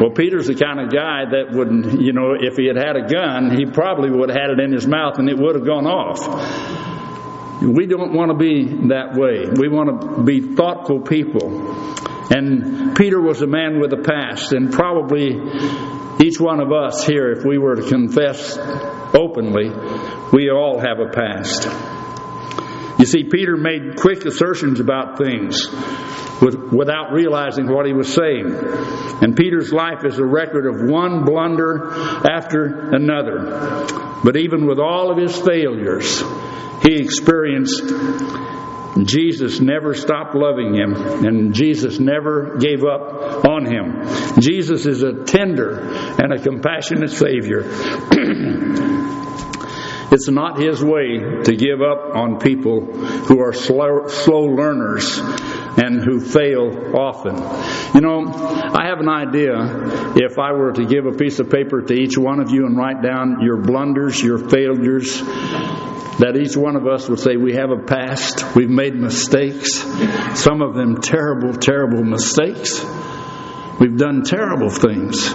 Well, 0.00 0.10
Peter's 0.10 0.48
the 0.48 0.54
kind 0.54 0.80
of 0.80 0.92
guy 0.92 1.24
that 1.32 1.56
would, 1.56 2.02
you 2.02 2.12
know, 2.12 2.34
if 2.38 2.56
he 2.56 2.66
had 2.66 2.76
had 2.76 2.96
a 2.96 3.08
gun, 3.08 3.56
he 3.56 3.64
probably 3.64 4.10
would 4.10 4.28
have 4.28 4.38
had 4.38 4.50
it 4.50 4.60
in 4.60 4.70
his 4.70 4.86
mouth 4.86 5.18
and 5.18 5.30
it 5.30 5.38
would 5.38 5.54
have 5.54 5.64
gone 5.64 5.86
off. 5.86 6.20
We 7.62 7.86
don't 7.86 8.12
want 8.12 8.32
to 8.32 8.36
be 8.36 8.88
that 8.88 9.14
way. 9.14 9.48
We 9.48 9.68
want 9.68 10.02
to 10.02 10.22
be 10.24 10.54
thoughtful 10.54 11.00
people. 11.00 11.48
And 12.30 12.94
Peter 12.96 13.20
was 13.20 13.40
a 13.40 13.46
man 13.46 13.80
with 13.80 13.92
a 13.92 14.02
past, 14.02 14.52
and 14.52 14.72
probably 14.72 15.38
each 16.22 16.40
one 16.40 16.60
of 16.60 16.72
us 16.72 17.06
here, 17.06 17.32
if 17.32 17.44
we 17.44 17.58
were 17.58 17.76
to 17.76 17.88
confess 17.88 18.58
openly, 19.14 19.70
we 20.32 20.50
all 20.50 20.80
have 20.80 20.98
a 21.00 21.10
past. 21.10 21.93
You 22.98 23.06
see, 23.06 23.24
Peter 23.24 23.56
made 23.56 23.96
quick 23.96 24.24
assertions 24.24 24.80
about 24.80 25.18
things 25.18 25.68
without 26.72 27.12
realizing 27.12 27.72
what 27.72 27.86
he 27.86 27.92
was 27.92 28.12
saying. 28.12 28.54
And 29.22 29.36
Peter's 29.36 29.72
life 29.72 30.04
is 30.04 30.18
a 30.18 30.24
record 30.24 30.66
of 30.66 30.88
one 30.90 31.24
blunder 31.24 31.90
after 31.92 32.90
another. 32.94 33.86
But 34.22 34.36
even 34.36 34.66
with 34.66 34.78
all 34.78 35.10
of 35.10 35.18
his 35.18 35.36
failures, 35.36 36.22
he 36.82 36.94
experienced 36.96 37.82
Jesus 39.02 39.60
never 39.60 39.94
stopped 39.94 40.36
loving 40.36 40.74
him, 40.74 40.94
and 40.94 41.52
Jesus 41.52 41.98
never 41.98 42.56
gave 42.58 42.84
up 42.84 43.44
on 43.44 43.66
him. 43.66 44.40
Jesus 44.40 44.86
is 44.86 45.02
a 45.02 45.24
tender 45.24 45.80
and 45.80 46.32
a 46.32 46.38
compassionate 46.38 47.10
Savior. 47.10 47.64
It's 50.14 50.30
not 50.30 50.60
his 50.60 50.80
way 50.80 51.18
to 51.42 51.56
give 51.56 51.82
up 51.82 52.14
on 52.14 52.38
people 52.38 52.82
who 52.82 53.40
are 53.40 53.52
slow, 53.52 54.06
slow 54.06 54.42
learners 54.42 55.18
and 55.18 56.04
who 56.04 56.20
fail 56.20 56.94
often. 56.94 57.34
You 57.96 58.00
know, 58.00 58.32
I 58.32 58.86
have 58.86 59.00
an 59.00 59.08
idea 59.08 59.56
if 60.14 60.38
I 60.38 60.52
were 60.52 60.70
to 60.70 60.86
give 60.86 61.06
a 61.06 61.16
piece 61.16 61.40
of 61.40 61.50
paper 61.50 61.82
to 61.82 61.92
each 61.92 62.16
one 62.16 62.38
of 62.38 62.52
you 62.52 62.64
and 62.64 62.76
write 62.76 63.02
down 63.02 63.38
your 63.42 63.56
blunders, 63.56 64.22
your 64.22 64.38
failures, 64.38 65.20
that 65.20 66.40
each 66.40 66.56
one 66.56 66.76
of 66.76 66.86
us 66.86 67.08
would 67.08 67.18
say 67.18 67.34
we 67.34 67.54
have 67.54 67.70
a 67.70 67.82
past, 67.82 68.54
we've 68.54 68.70
made 68.70 68.94
mistakes, 68.94 69.80
some 70.40 70.62
of 70.62 70.76
them 70.76 71.00
terrible, 71.00 71.54
terrible 71.54 72.04
mistakes. 72.04 72.84
We've 73.80 73.96
done 73.96 74.22
terrible 74.22 74.70
things. 74.70 75.34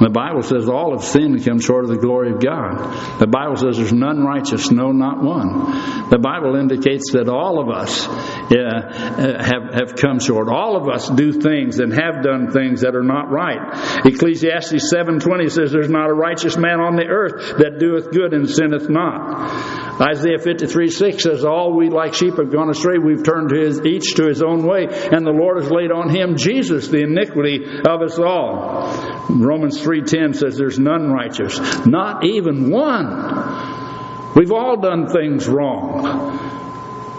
The 0.00 0.08
Bible 0.08 0.40
says 0.40 0.66
all 0.66 0.96
have 0.96 1.04
sinned 1.04 1.36
and 1.36 1.44
come 1.44 1.60
short 1.60 1.84
of 1.84 1.90
the 1.90 1.98
glory 1.98 2.32
of 2.32 2.40
God. 2.40 3.20
The 3.20 3.26
Bible 3.26 3.56
says 3.56 3.76
there's 3.76 3.92
none 3.92 4.24
righteous, 4.24 4.70
no, 4.70 4.92
not 4.92 5.22
one. 5.22 6.08
The 6.08 6.18
Bible 6.18 6.56
indicates 6.56 7.12
that 7.12 7.28
all 7.28 7.60
of 7.60 7.68
us 7.68 8.08
uh, 8.08 9.44
have, 9.44 9.74
have 9.74 9.94
come 9.96 10.18
short. 10.18 10.48
All 10.48 10.74
of 10.74 10.88
us 10.88 11.08
do 11.10 11.32
things 11.32 11.80
and 11.80 11.92
have 11.92 12.24
done 12.24 12.50
things 12.50 12.80
that 12.80 12.96
are 12.96 13.04
not 13.04 13.30
right. 13.30 13.60
Ecclesiastes 14.06 14.92
7.20 14.92 15.50
says 15.50 15.70
there's 15.70 15.90
not 15.90 16.08
a 16.08 16.14
righteous 16.14 16.56
man 16.56 16.80
on 16.80 16.96
the 16.96 17.04
earth 17.04 17.58
that 17.58 17.78
doeth 17.78 18.10
good 18.10 18.32
and 18.32 18.48
sinneth 18.48 18.88
not. 18.88 20.00
Isaiah 20.00 20.38
53 20.38 20.88
6 20.88 21.22
says, 21.22 21.44
All 21.44 21.76
we 21.76 21.90
like 21.90 22.14
sheep 22.14 22.36
have 22.38 22.50
gone 22.50 22.70
astray, 22.70 22.96
we've 22.96 23.22
turned 23.22 23.50
to 23.50 23.60
his, 23.60 23.84
each 23.84 24.14
to 24.14 24.26
his 24.26 24.42
own 24.42 24.66
way, 24.66 24.86
and 24.88 25.26
the 25.26 25.36
Lord 25.36 25.60
has 25.62 25.70
laid 25.70 25.92
on 25.92 26.08
him, 26.08 26.36
Jesus, 26.36 26.88
the 26.88 27.02
iniquity 27.02 27.66
of 27.86 28.00
us 28.00 28.18
all. 28.18 29.20
Romans 29.28 29.78
3:10 29.90 30.34
says 30.36 30.56
there's 30.56 30.78
none 30.78 31.10
righteous, 31.10 31.58
not 31.84 32.24
even 32.24 32.70
one. 32.70 34.32
We've 34.36 34.52
all 34.52 34.76
done 34.76 35.08
things 35.08 35.48
wrong. 35.48 36.38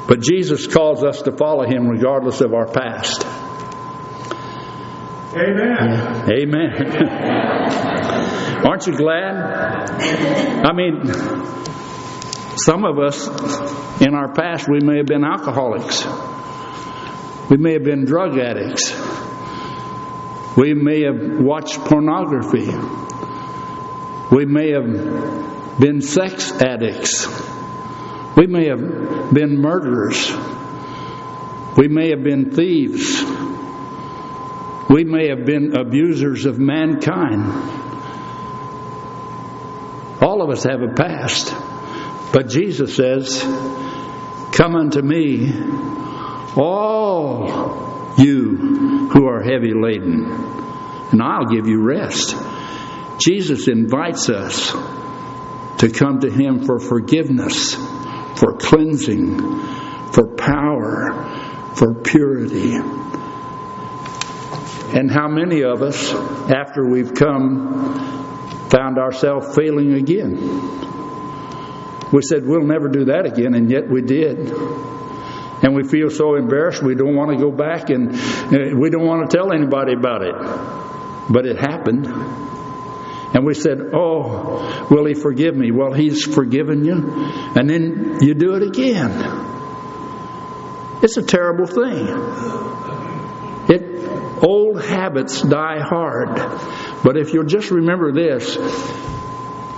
But 0.07 0.21
Jesus 0.21 0.67
calls 0.67 1.03
us 1.03 1.21
to 1.23 1.31
follow 1.34 1.65
him 1.65 1.88
regardless 1.88 2.39
of 2.41 2.53
our 2.53 2.67
past. 2.67 3.25
Amen. 5.34 6.29
Amen. 6.29 6.71
Aren't 8.65 8.88
you 8.88 8.95
glad? 8.95 9.36
I 10.65 10.73
mean, 10.73 11.05
some 12.57 12.86
of 12.86 12.99
us 12.99 13.27
in 14.01 14.13
our 14.13 14.34
past, 14.34 14.67
we 14.69 14.79
may 14.79 14.97
have 14.97 15.05
been 15.07 15.23
alcoholics. 15.23 16.05
We 17.49 17.57
may 17.57 17.73
have 17.73 17.84
been 17.84 18.05
drug 18.05 18.38
addicts. 18.38 18.91
We 20.57 20.73
may 20.73 21.03
have 21.03 21.39
watched 21.39 21.79
pornography. 21.79 22.67
We 24.35 24.45
may 24.45 24.71
have 24.71 25.79
been 25.79 26.01
sex 26.01 26.51
addicts. 26.51 27.27
We 28.35 28.47
may 28.47 28.67
have 28.67 29.33
been 29.33 29.61
murderers. 29.61 30.31
We 31.77 31.87
may 31.87 32.09
have 32.09 32.23
been 32.23 32.51
thieves. 32.51 33.23
We 34.89 35.05
may 35.05 35.29
have 35.29 35.45
been 35.45 35.75
abusers 35.77 36.45
of 36.45 36.59
mankind. 36.59 37.43
All 40.21 40.41
of 40.41 40.49
us 40.49 40.63
have 40.63 40.81
a 40.81 40.93
past. 40.93 41.53
But 42.33 42.49
Jesus 42.49 42.95
says, 42.95 43.41
Come 43.41 44.75
unto 44.75 45.01
me, 45.01 45.51
all 46.55 47.90
you 48.21 49.10
who 49.10 49.27
are 49.27 49.41
heavy 49.41 49.73
laden, 49.73 50.25
and 51.12 51.21
I'll 51.21 51.47
give 51.47 51.67
you 51.67 51.81
rest. 51.81 52.36
Jesus 53.19 53.67
invites 53.67 54.29
us 54.29 54.71
to 55.79 55.89
come 55.89 56.21
to 56.21 56.29
Him 56.31 56.65
for 56.65 56.79
forgiveness, 56.79 57.75
for 58.36 58.57
cleansing, 58.57 59.39
for 60.12 60.36
power, 60.36 61.73
for 61.75 61.93
purity. 61.95 62.75
And 64.93 65.10
how 65.10 65.27
many 65.27 65.63
of 65.63 65.81
us, 65.81 66.12
after 66.13 66.86
we've 66.86 67.13
come, 67.13 68.67
found 68.69 68.97
ourselves 68.97 69.55
failing 69.55 69.93
again? 69.93 70.36
We 72.12 72.21
said, 72.21 72.45
we'll 72.45 72.65
never 72.65 72.89
do 72.89 73.05
that 73.05 73.25
again, 73.25 73.53
and 73.55 73.71
yet 73.71 73.89
we 73.89 74.01
did. 74.01 74.51
And 75.63 75.76
we 75.76 75.84
feel 75.84 76.10
so 76.10 76.36
embarrassed, 76.36 76.82
we 76.82 76.95
don't 76.95 77.15
want 77.15 77.32
to 77.32 77.38
go 77.38 77.52
back 77.52 77.89
and 77.89 78.13
uh, 78.13 78.76
we 78.76 78.89
don't 78.89 79.06
want 79.06 79.30
to 79.30 79.38
tell 79.38 79.54
anybody 79.54 79.93
about 79.93 80.24
it. 80.24 80.36
But 81.30 81.45
it 81.45 81.58
happened. 81.58 82.08
And 83.34 83.45
we 83.45 83.54
said, 83.54 83.80
Oh, 83.93 84.88
will 84.89 85.06
He 85.06 85.13
forgive 85.13 85.56
me? 85.56 85.71
Well, 85.71 85.93
He's 85.93 86.24
forgiven 86.26 86.84
you. 86.84 86.95
And 87.56 87.69
then 87.69 88.17
you 88.21 88.34
do 88.34 88.56
it 88.56 88.63
again. 88.63 89.12
It's 91.04 91.17
a 91.17 91.24
terrible 91.24 91.65
thing. 91.65 92.08
It, 93.69 94.43
old 94.43 94.84
habits 94.84 95.41
die 95.41 95.80
hard. 95.80 96.36
But 97.04 97.17
if 97.17 97.34
you'll 97.34 97.45
just 97.45 97.71
remember 97.71 98.12
this, 98.12 98.58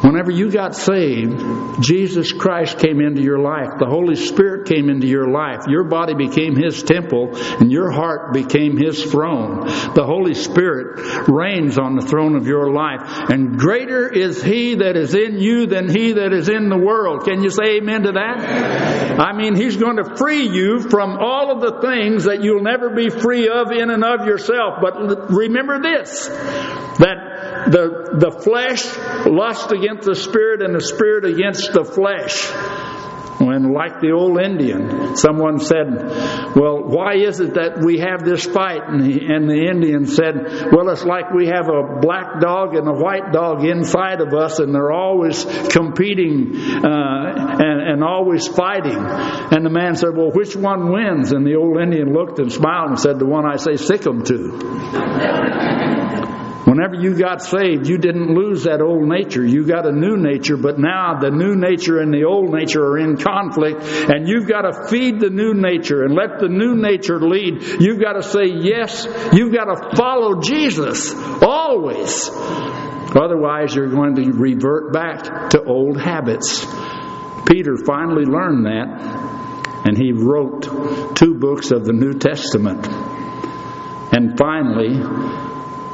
Whenever 0.04 0.32
you 0.32 0.52
got 0.52 0.76
saved, 0.76 1.42
Jesus 1.82 2.34
Christ 2.34 2.78
came 2.78 3.00
into 3.00 3.22
your 3.22 3.40
life. 3.40 3.80
The 3.80 3.88
Holy 3.88 4.16
Spirit 4.16 4.68
came 4.68 4.90
into 4.90 5.08
your 5.08 5.30
life. 5.30 5.62
Your 5.70 5.86
body 5.86 6.14
became 6.14 6.58
His 6.58 6.84
temple 6.84 7.38
and 7.38 7.72
your 7.72 7.90
heart 7.90 8.34
became 8.34 8.76
His 8.76 9.02
throne. 9.02 9.62
The 9.62 10.04
Holy 10.06 10.34
Spirit 10.34 11.30
reigns 11.30 11.78
on 11.78 11.96
the 11.96 12.06
throne 12.06 12.36
of 12.36 12.48
your 12.48 12.70
life. 12.70 13.00
And 13.30 13.58
greater 13.58 14.08
is 14.10 14.44
He 14.44 14.76
that 14.76 14.98
is 14.98 15.16
in 15.16 15.40
you 15.40 15.68
than 15.68 15.88
He 15.88 16.12
that 16.12 16.34
is 16.34 16.50
in 16.50 16.68
the 16.68 16.78
world. 16.78 17.24
Can 17.24 17.42
you 17.42 17.50
say 17.50 17.78
amen 17.78 18.04
to 18.04 18.12
that? 18.12 19.20
I 19.22 19.32
mean, 19.32 19.56
He's 19.56 19.78
going 19.78 19.98
to 19.98 20.18
free 20.18 20.50
you 20.50 20.82
from 20.82 21.18
all 21.18 21.50
of 21.50 21.62
the 21.62 21.80
things 21.80 22.26
that 22.26 22.44
you'll 22.44 22.64
never 22.64 22.90
be 22.90 23.10
free 23.10 23.48
of 23.48 23.72
in 23.72 23.90
and 23.90 24.04
of 24.04 24.28
yourself. 24.28 24.80
But 24.82 25.32
remember 25.32 25.82
this, 25.82 26.28
that 26.28 27.33
the, 27.72 28.18
the 28.20 28.32
flesh 28.32 28.84
lust 29.26 29.72
against 29.72 30.06
the 30.06 30.16
spirit 30.16 30.62
and 30.62 30.76
the 30.76 30.82
spirit 30.82 31.26
against 31.26 31.74
the 31.74 31.84
flesh. 31.84 32.52
When, 33.40 33.74
like 33.74 34.00
the 34.00 34.12
old 34.12 34.40
Indian, 34.40 35.18
someone 35.18 35.58
said, 35.60 35.88
Well, 36.56 36.84
why 36.84 37.16
is 37.16 37.40
it 37.40 37.56
that 37.56 37.84
we 37.84 37.98
have 38.00 38.24
this 38.24 38.46
fight? 38.46 38.88
And 38.88 39.04
the, 39.04 39.26
and 39.26 39.50
the 39.50 39.66
Indian 39.70 40.06
said, 40.06 40.72
Well, 40.72 40.88
it's 40.90 41.04
like 41.04 41.34
we 41.34 41.48
have 41.48 41.68
a 41.68 42.00
black 42.00 42.40
dog 42.40 42.76
and 42.76 42.88
a 42.88 42.94
white 42.94 43.34
dog 43.34 43.66
inside 43.66 44.22
of 44.22 44.34
us, 44.34 44.60
and 44.60 44.74
they're 44.74 44.92
always 44.92 45.44
competing 45.70 46.56
uh, 46.56 47.58
and, 47.60 47.82
and 47.82 48.04
always 48.04 48.48
fighting. 48.48 48.96
And 48.96 49.66
the 49.66 49.72
man 49.72 49.96
said, 49.96 50.16
Well, 50.16 50.32
which 50.32 50.56
one 50.56 50.94
wins? 50.94 51.34
And 51.34 51.46
the 51.46 51.56
old 51.56 51.82
Indian 51.82 52.14
looked 52.14 52.40
and 52.40 52.50
smiled 52.52 52.92
and 52.92 53.00
said, 53.00 53.20
The 53.20 53.26
one 53.26 53.46
I 53.46 53.58
say 53.58 53.76
sick 53.76 54.08
'em 54.08 54.24
to. 54.24 56.40
Whenever 56.66 56.96
you 56.96 57.18
got 57.18 57.42
saved, 57.42 57.90
you 57.90 57.98
didn't 57.98 58.34
lose 58.34 58.64
that 58.64 58.82
old 58.82 59.04
nature. 59.08 59.46
You 59.46 59.66
got 59.66 59.86
a 59.86 59.92
new 59.92 60.16
nature, 60.16 60.56
but 60.56 60.80
now 60.80 61.20
the 61.20 61.30
new 61.30 61.56
nature 61.56 62.00
and 62.00 62.14
the 62.14 62.24
old 62.24 62.54
nature 62.54 62.82
are 62.82 62.98
in 62.98 63.18
conflict, 63.18 63.82
and 63.84 64.30
you've 64.30 64.48
got 64.48 64.62
to 64.62 64.88
feed 64.88 65.20
the 65.20 65.30
new 65.30 65.54
nature 65.54 66.04
and 66.04 66.16
let 66.16 66.40
the 66.40 66.48
new 66.48 66.76
nature 66.76 67.20
lead. 67.20 67.62
You've 67.82 68.00
got 68.00 68.14
to 68.14 68.24
say 68.24 68.46
yes. 68.46 69.06
You've 69.34 69.54
got 69.54 69.66
to 69.66 69.96
follow 69.98 70.40
Jesus 70.40 71.14
always. 71.42 72.30
Otherwise, 72.32 73.76
you're 73.76 73.92
going 73.92 74.16
to 74.16 74.32
revert 74.32 74.94
back 74.94 75.50
to 75.50 75.64
old 75.64 76.00
habits. 76.00 76.66
Peter 77.46 77.76
finally 77.86 78.24
learned 78.24 78.66
that, 78.66 79.84
and 79.86 79.98
he 79.98 80.14
wrote 80.14 80.64
two 81.16 81.36
books 81.36 81.72
of 81.72 81.84
the 81.84 81.94
New 81.94 82.14
Testament. 82.14 82.88
And 84.16 84.38
finally, 84.38 84.94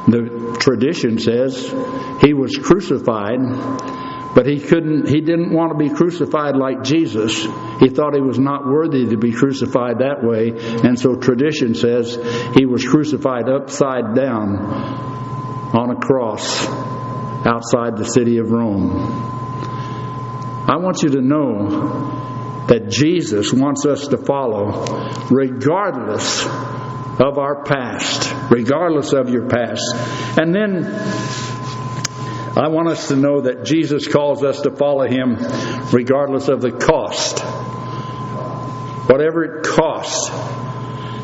the 0.06 0.39
tradition 0.60 1.18
says 1.18 1.74
he 2.20 2.34
was 2.34 2.56
crucified, 2.56 3.40
but 4.34 4.46
he 4.46 4.60
couldn't 4.60 5.08
he 5.08 5.20
didn't 5.20 5.52
want 5.52 5.72
to 5.72 5.78
be 5.78 5.92
crucified 5.92 6.54
like 6.54 6.84
Jesus. 6.84 7.42
He 7.80 7.88
thought 7.88 8.14
he 8.14 8.20
was 8.20 8.38
not 8.38 8.66
worthy 8.66 9.06
to 9.06 9.16
be 9.16 9.32
crucified 9.32 9.98
that 9.98 10.22
way, 10.22 10.52
and 10.84 10.98
so 10.98 11.16
tradition 11.16 11.74
says 11.74 12.14
he 12.54 12.66
was 12.66 12.86
crucified 12.86 13.48
upside 13.48 14.14
down 14.14 14.56
on 15.74 15.90
a 15.90 15.96
cross 15.96 16.66
outside 17.46 17.96
the 17.96 18.04
city 18.04 18.38
of 18.38 18.50
Rome. 18.50 18.90
I 20.68 20.76
want 20.76 21.02
you 21.02 21.08
to 21.10 21.22
know 21.22 22.66
that 22.68 22.90
Jesus 22.90 23.52
wants 23.52 23.86
us 23.86 24.08
to 24.08 24.18
follow 24.18 24.84
regardless 25.30 26.44
of 27.20 27.38
our 27.38 27.64
past, 27.64 28.32
regardless 28.50 29.12
of 29.12 29.28
your 29.28 29.48
past. 29.48 29.94
And 30.38 30.54
then 30.54 30.86
I 32.56 32.68
want 32.68 32.88
us 32.88 33.08
to 33.08 33.16
know 33.16 33.42
that 33.42 33.64
Jesus 33.64 34.08
calls 34.08 34.42
us 34.42 34.62
to 34.62 34.70
follow 34.70 35.06
him 35.06 35.36
regardless 35.92 36.48
of 36.48 36.60
the 36.60 36.72
cost. 36.72 37.40
Whatever 39.08 39.44
it 39.44 39.66
costs. 39.66 40.30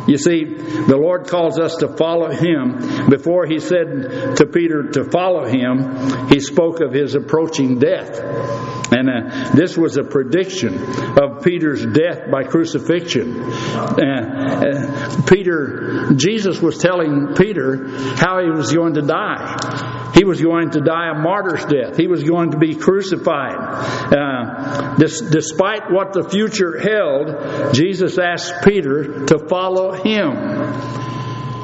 You 0.09 0.19
see, 0.19 0.45
the 0.45 0.97
Lord 0.97 1.27
calls 1.27 1.59
us 1.59 1.77
to 1.77 1.89
follow 1.89 2.31
Him. 2.31 3.09
Before 3.11 3.45
He 3.45 3.59
said 3.59 4.37
to 4.37 4.47
Peter 4.47 4.85
to 4.91 5.05
follow 5.05 5.45
Him, 5.47 6.29
He 6.29 6.39
spoke 6.39 6.81
of 6.81 6.93
His 6.93 7.17
approaching 7.17 7.81
death. 7.81 8.76
And 8.91 9.11
uh, 9.11 9.51
this 9.55 9.77
was 9.77 9.97
a 9.97 10.05
prediction 10.05 10.75
of 11.21 11.43
Peter's 11.43 11.85
death 11.85 12.31
by 12.31 12.45
crucifixion. 12.45 13.43
Uh, 13.43 13.97
uh, 13.99 15.23
Peter, 15.27 16.13
Jesus 16.15 16.61
was 16.61 16.79
telling 16.79 17.35
Peter 17.37 17.89
how 18.17 18.41
he 18.43 18.51
was 18.51 18.73
going 18.73 18.95
to 18.95 19.03
die. 19.03 20.13
He 20.15 20.25
was 20.25 20.41
going 20.41 20.71
to 20.71 20.81
die 20.81 21.11
a 21.11 21.19
martyr's 21.19 21.65
death. 21.65 21.97
He 21.97 22.07
was 22.07 22.23
going 22.23 22.53
to 22.53 22.59
be 22.59 22.77
crucified. 22.77 23.57
Uh, 23.57 24.95
this, 24.97 25.21
despite 25.21 25.91
what 25.91 26.13
the 26.13 26.29
future 26.29 26.79
held, 26.79 27.75
Jesus 27.75 28.19
asked 28.19 28.65
Peter 28.65 29.27
to 29.27 29.39
follow 29.49 29.93
him. 29.93 30.33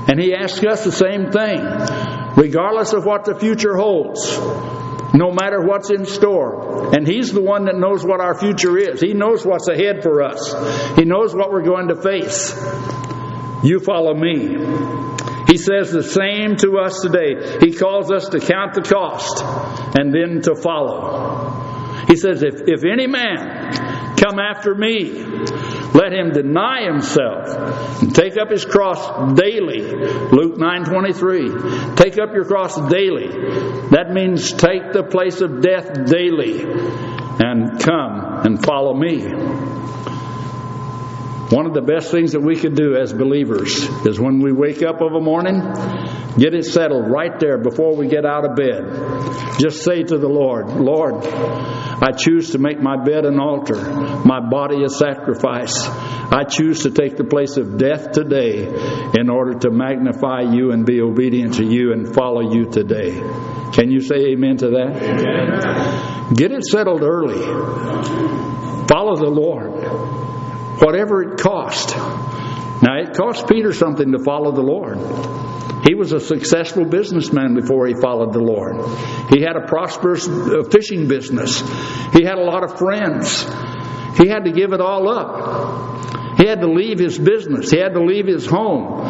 And 0.08 0.20
he 0.20 0.34
asks 0.34 0.64
us 0.64 0.84
the 0.84 0.92
same 0.92 1.30
thing, 1.30 1.60
regardless 2.36 2.92
of 2.92 3.04
what 3.04 3.24
the 3.24 3.38
future 3.38 3.76
holds 3.76 4.81
no 5.14 5.30
matter 5.30 5.60
what's 5.60 5.90
in 5.90 6.06
store. 6.06 6.94
And 6.94 7.06
He's 7.06 7.32
the 7.32 7.40
one 7.40 7.66
that 7.66 7.76
knows 7.76 8.04
what 8.04 8.20
our 8.20 8.38
future 8.38 8.76
is. 8.76 9.00
He 9.00 9.14
knows 9.14 9.44
what's 9.44 9.68
ahead 9.68 10.02
for 10.02 10.22
us. 10.22 10.52
He 10.96 11.04
knows 11.04 11.34
what 11.34 11.52
we're 11.52 11.64
going 11.64 11.88
to 11.88 11.96
face. 11.96 12.52
You 13.62 13.78
follow 13.80 14.14
me. 14.14 14.56
He 15.48 15.58
says 15.58 15.92
the 15.92 16.02
same 16.02 16.56
to 16.56 16.78
us 16.78 17.00
today. 17.00 17.58
He 17.60 17.72
calls 17.76 18.10
us 18.10 18.28
to 18.30 18.40
count 18.40 18.74
the 18.74 18.82
cost 18.82 19.42
and 19.98 20.12
then 20.12 20.40
to 20.42 20.54
follow. 20.54 22.06
He 22.08 22.16
says, 22.16 22.42
if, 22.42 22.62
if 22.66 22.84
any 22.84 23.06
man 23.06 23.91
come 24.32 24.40
after 24.40 24.74
me, 24.74 25.10
let 25.92 26.12
him 26.12 26.32
deny 26.32 26.84
himself 26.84 28.02
and 28.02 28.14
take 28.14 28.38
up 28.38 28.50
his 28.50 28.64
cross 28.64 29.34
daily. 29.34 29.82
Luke 29.82 30.56
9:23. 30.56 31.96
Take 31.96 32.18
up 32.18 32.32
your 32.34 32.46
cross 32.46 32.74
daily. 32.88 33.28
That 33.90 34.10
means 34.12 34.52
take 34.52 34.92
the 34.92 35.02
place 35.02 35.42
of 35.42 35.60
death 35.60 36.06
daily 36.06 36.62
and 36.62 37.78
come 37.80 38.46
and 38.46 38.64
follow 38.64 38.94
me. 38.94 39.22
One 41.52 41.66
of 41.66 41.74
the 41.74 41.82
best 41.82 42.10
things 42.10 42.32
that 42.32 42.40
we 42.40 42.56
could 42.56 42.74
do 42.74 42.96
as 42.96 43.12
believers 43.12 43.86
is 44.06 44.18
when 44.18 44.40
we 44.40 44.52
wake 44.52 44.82
up 44.82 45.02
of 45.02 45.12
a 45.12 45.20
morning, 45.20 45.60
get 46.38 46.54
it 46.54 46.64
settled 46.64 47.10
right 47.10 47.38
there 47.38 47.58
before 47.58 47.94
we 47.94 48.08
get 48.08 48.24
out 48.24 48.48
of 48.48 48.56
bed. 48.56 49.60
Just 49.60 49.84
say 49.84 50.02
to 50.02 50.16
the 50.16 50.30
Lord, 50.30 50.68
Lord, 50.70 51.26
I 51.26 52.12
choose 52.16 52.52
to 52.52 52.58
make 52.58 52.80
my 52.80 53.04
bed 53.04 53.26
an 53.26 53.38
altar, 53.38 53.76
my 54.24 54.40
body 54.40 54.82
a 54.82 54.88
sacrifice. 54.88 55.76
I 55.84 56.44
choose 56.44 56.84
to 56.84 56.90
take 56.90 57.18
the 57.18 57.24
place 57.24 57.58
of 57.58 57.76
death 57.76 58.12
today 58.12 58.64
in 59.20 59.28
order 59.28 59.58
to 59.58 59.70
magnify 59.70 60.54
you 60.54 60.72
and 60.72 60.86
be 60.86 61.02
obedient 61.02 61.56
to 61.56 61.66
you 61.66 61.92
and 61.92 62.14
follow 62.14 62.50
you 62.50 62.70
today. 62.70 63.12
Can 63.74 63.90
you 63.90 64.00
say 64.00 64.32
amen 64.32 64.56
to 64.56 64.70
that? 64.70 64.96
Amen. 65.02 66.32
Get 66.32 66.50
it 66.50 66.64
settled 66.64 67.02
early. 67.02 67.42
Follow 68.88 69.16
the 69.16 69.28
Lord 69.28 70.21
whatever 70.82 71.22
it 71.22 71.40
cost. 71.40 71.96
Now, 72.82 72.98
it 72.98 73.14
cost 73.16 73.48
Peter 73.48 73.72
something 73.72 74.10
to 74.12 74.18
follow 74.18 74.50
the 74.50 74.62
Lord. 74.62 74.98
He 75.86 75.94
was 75.94 76.12
a 76.12 76.20
successful 76.20 76.84
businessman 76.84 77.54
before 77.54 77.86
he 77.86 77.94
followed 77.94 78.32
the 78.32 78.40
Lord. 78.40 78.76
He 79.30 79.40
had 79.40 79.56
a 79.56 79.66
prosperous 79.66 80.28
uh, 80.28 80.64
fishing 80.70 81.08
business. 81.08 81.60
He 82.12 82.24
had 82.24 82.38
a 82.38 82.44
lot 82.44 82.64
of 82.64 82.78
friends. 82.78 83.42
He 84.18 84.28
had 84.28 84.44
to 84.44 84.52
give 84.52 84.72
it 84.72 84.80
all 84.80 85.08
up. 85.08 86.38
He 86.38 86.46
had 86.46 86.60
to 86.60 86.68
leave 86.68 86.98
his 86.98 87.18
business. 87.18 87.70
He 87.70 87.78
had 87.78 87.94
to 87.94 88.02
leave 88.02 88.26
his 88.26 88.46
home. 88.46 89.02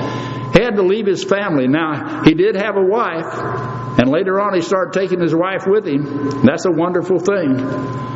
He 0.53 0.63
had 0.63 0.77
to 0.77 0.83
leave 0.83 1.07
his 1.07 1.25
family. 1.25 1.67
Now, 1.67 2.23
he 2.25 2.35
did 2.35 2.57
have 2.57 2.77
a 2.77 2.85
wife, 2.85 3.99
and 3.99 4.11
later 4.11 4.39
on 4.41 4.55
he 4.55 4.61
started 4.61 4.99
taking 4.99 5.21
his 5.21 5.35
wife 5.35 5.67
with 5.67 5.87
him. 5.87 6.43
That's 6.43 6.67
a 6.67 6.71
wonderful 6.71 7.19
thing. 7.19 8.12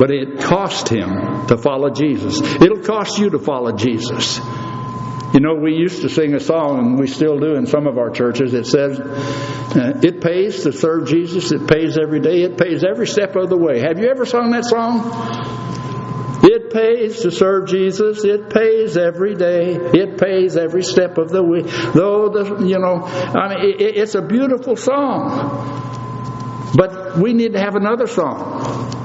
But 0.00 0.10
it 0.10 0.40
cost 0.40 0.88
him 0.88 1.46
to 1.48 1.58
follow 1.58 1.90
Jesus. 1.90 2.40
It'll 2.40 2.80
cost 2.80 3.18
you 3.18 3.28
to 3.30 3.38
follow 3.38 3.72
Jesus. 3.72 4.38
You 5.34 5.40
know, 5.40 5.56
we 5.56 5.74
used 5.74 6.00
to 6.00 6.08
sing 6.08 6.34
a 6.34 6.40
song, 6.40 6.78
and 6.78 6.98
we 6.98 7.06
still 7.06 7.38
do 7.38 7.54
in 7.54 7.66
some 7.66 7.86
of 7.86 7.98
our 7.98 8.08
churches. 8.08 8.54
It 8.54 8.66
says, 8.66 8.98
uh, 8.98 10.00
It 10.02 10.22
pays 10.22 10.62
to 10.62 10.72
serve 10.72 11.06
Jesus. 11.06 11.52
It 11.52 11.68
pays 11.68 11.98
every 11.98 12.20
day. 12.20 12.44
It 12.44 12.56
pays 12.56 12.82
every 12.82 13.06
step 13.06 13.36
of 13.36 13.50
the 13.50 13.58
way. 13.58 13.80
Have 13.80 13.98
you 13.98 14.08
ever 14.08 14.24
sung 14.24 14.52
that 14.52 14.64
song? 14.64 15.04
It 16.44 16.72
pays 16.72 17.20
to 17.20 17.30
serve 17.30 17.68
Jesus. 17.68 18.24
It 18.24 18.48
pays 18.48 18.96
every 18.96 19.34
day. 19.34 19.74
It 19.74 20.18
pays 20.18 20.56
every 20.56 20.82
step 20.82 21.18
of 21.18 21.28
the 21.28 21.42
way. 21.42 21.60
Though 21.60 22.30
the, 22.30 22.64
you 22.64 22.78
know, 22.78 23.04
I 23.04 23.54
mean, 23.54 23.74
it, 23.78 23.98
it's 23.98 24.14
a 24.14 24.22
beautiful 24.22 24.76
song. 24.76 25.92
But 26.74 27.18
we 27.18 27.34
need 27.34 27.52
to 27.52 27.60
have 27.60 27.76
another 27.76 28.06
song. 28.06 28.99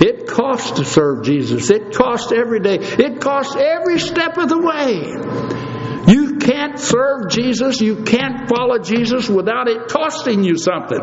It 0.00 0.26
costs 0.26 0.72
to 0.72 0.84
serve 0.84 1.24
Jesus. 1.24 1.70
It 1.70 1.94
costs 1.94 2.32
every 2.32 2.60
day. 2.60 2.78
It 2.80 3.20
costs 3.20 3.56
every 3.56 3.98
step 3.98 4.36
of 4.36 4.48
the 4.48 4.58
way. 4.58 5.66
You 6.06 6.36
can't 6.36 6.78
serve 6.78 7.30
Jesus, 7.30 7.80
you 7.80 8.04
can't 8.04 8.48
follow 8.48 8.78
Jesus 8.78 9.28
without 9.28 9.68
it 9.68 9.88
costing 9.88 10.44
you 10.44 10.56
something. 10.56 11.00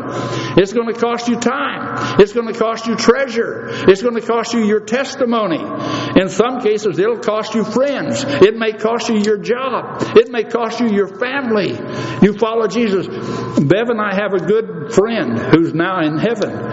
It's 0.55 0.71
going 0.71 0.93
to 0.93 0.97
cost 0.97 1.27
you 1.27 1.37
time. 1.39 2.21
It's 2.21 2.31
going 2.31 2.47
to 2.47 2.57
cost 2.57 2.87
you 2.87 2.95
treasure. 2.95 3.67
It's 3.89 4.01
going 4.01 4.15
to 4.15 4.25
cost 4.25 4.53
you 4.53 4.63
your 4.63 4.79
testimony. 4.79 5.59
In 6.15 6.29
some 6.29 6.61
cases, 6.61 6.97
it'll 6.99 7.19
cost 7.19 7.53
you 7.53 7.65
friends. 7.65 8.23
It 8.23 8.55
may 8.55 8.71
cost 8.71 9.09
you 9.09 9.17
your 9.17 9.37
job. 9.37 10.01
It 10.15 10.29
may 10.29 10.45
cost 10.45 10.79
you 10.79 10.89
your 10.89 11.07
family. 11.07 11.71
You 12.21 12.37
follow 12.37 12.67
Jesus. 12.67 13.07
Bev 13.07 13.89
and 13.89 13.99
I 13.99 14.15
have 14.15 14.33
a 14.33 14.45
good 14.45 14.93
friend 14.93 15.37
who's 15.37 15.73
now 15.73 15.99
in 15.99 16.17
heaven 16.17 16.72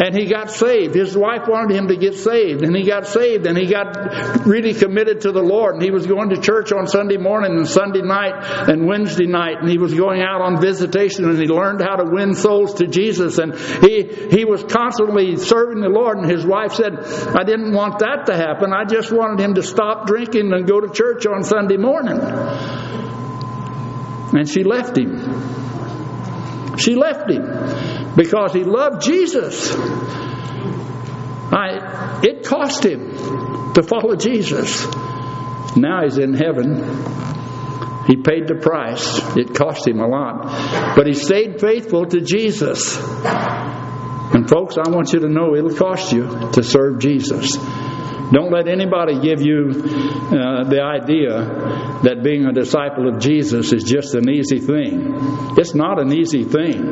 and 0.00 0.16
he 0.16 0.26
got 0.26 0.50
saved. 0.50 0.94
His 0.94 1.16
wife 1.16 1.42
wanted 1.46 1.76
him 1.76 1.88
to 1.88 1.96
get 1.96 2.14
saved, 2.14 2.62
and 2.62 2.74
he 2.74 2.84
got 2.84 3.06
saved, 3.06 3.46
and 3.46 3.58
he 3.58 3.66
got 3.66 4.46
really 4.46 4.74
committed 4.74 5.22
to 5.22 5.32
the 5.32 5.42
Lord. 5.42 5.74
And 5.74 5.82
he 5.82 5.90
was 5.90 6.06
going 6.06 6.30
to 6.30 6.40
church 6.40 6.72
on 6.72 6.86
Sunday 6.86 7.18
morning 7.18 7.56
and 7.56 7.68
Sunday 7.68 8.00
night 8.00 8.32
and 8.68 8.86
Wednesday 8.86 9.26
night, 9.26 9.58
and 9.60 9.68
he 9.68 9.78
was 9.78 9.92
going 9.92 10.22
out 10.22 10.40
on 10.40 10.60
visitation, 10.60 11.28
and 11.28 11.38
he 11.38 11.46
learned 11.46 11.82
how 11.82 11.96
to 11.96 12.04
win 12.10 12.34
souls 12.34 12.74
to 12.74 12.86
Jesus. 12.86 13.38
And 13.38 13.54
he 13.54 14.04
he 14.30 14.44
was 14.44 14.64
constantly 14.64 15.36
serving 15.36 15.82
the 15.82 15.88
Lord. 15.88 16.18
And 16.18 16.30
his 16.30 16.44
wife 16.44 16.72
said, 16.72 16.98
"I 17.36 17.44
didn't 17.44 17.72
want 17.72 17.98
that 17.98 18.26
to 18.26 18.34
happen. 18.34 18.72
I 18.72 18.84
just 18.84 19.12
wanted 19.12 19.40
him 19.44 19.54
to 19.54 19.62
stop 19.62 20.06
drinking 20.06 20.52
and 20.52 20.66
go 20.66 20.80
to 20.80 20.88
church 20.92 21.26
on 21.26 21.44
Sunday 21.44 21.76
morning." 21.76 22.18
And 24.34 24.48
she 24.48 24.64
left 24.64 24.96
him. 24.96 25.18
She 26.78 26.94
left 26.94 27.30
him 27.30 28.01
because 28.16 28.52
he 28.52 28.64
loved 28.64 29.02
Jesus. 29.02 29.74
I, 31.54 32.20
it 32.22 32.44
cost 32.44 32.84
him 32.84 33.72
to 33.74 33.82
follow 33.82 34.16
Jesus. 34.16 34.86
Now 35.76 36.02
he's 36.04 36.18
in 36.18 36.34
heaven. 36.34 36.76
He 38.06 38.16
paid 38.16 38.48
the 38.48 38.58
price. 38.60 39.20
It 39.36 39.54
cost 39.54 39.86
him 39.86 40.00
a 40.00 40.08
lot. 40.08 40.96
But 40.96 41.06
he 41.06 41.14
stayed 41.14 41.60
faithful 41.60 42.06
to 42.06 42.20
Jesus. 42.20 42.98
And 42.98 44.48
folks, 44.48 44.76
I 44.76 44.88
want 44.90 45.12
you 45.12 45.20
to 45.20 45.28
know 45.28 45.54
it'll 45.54 45.74
cost 45.76 46.12
you 46.12 46.50
to 46.52 46.62
serve 46.62 46.98
Jesus. 46.98 47.56
Don't 48.32 48.50
let 48.50 48.66
anybody 48.66 49.20
give 49.20 49.42
you 49.42 49.70
uh, 49.70 50.64
the 50.64 50.80
idea 50.82 52.00
that 52.02 52.22
being 52.24 52.46
a 52.46 52.52
disciple 52.52 53.06
of 53.08 53.20
Jesus 53.20 53.72
is 53.72 53.84
just 53.84 54.14
an 54.14 54.30
easy 54.30 54.58
thing. 54.58 55.14
It's 55.58 55.74
not 55.74 56.00
an 56.00 56.12
easy 56.12 56.44
thing. 56.44 56.82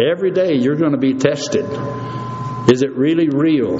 Every 0.00 0.30
day 0.30 0.54
you're 0.54 0.76
going 0.76 0.92
to 0.92 0.98
be 0.98 1.14
tested. 1.14 1.66
Is 2.72 2.82
it 2.82 2.96
really 2.96 3.28
real? 3.28 3.78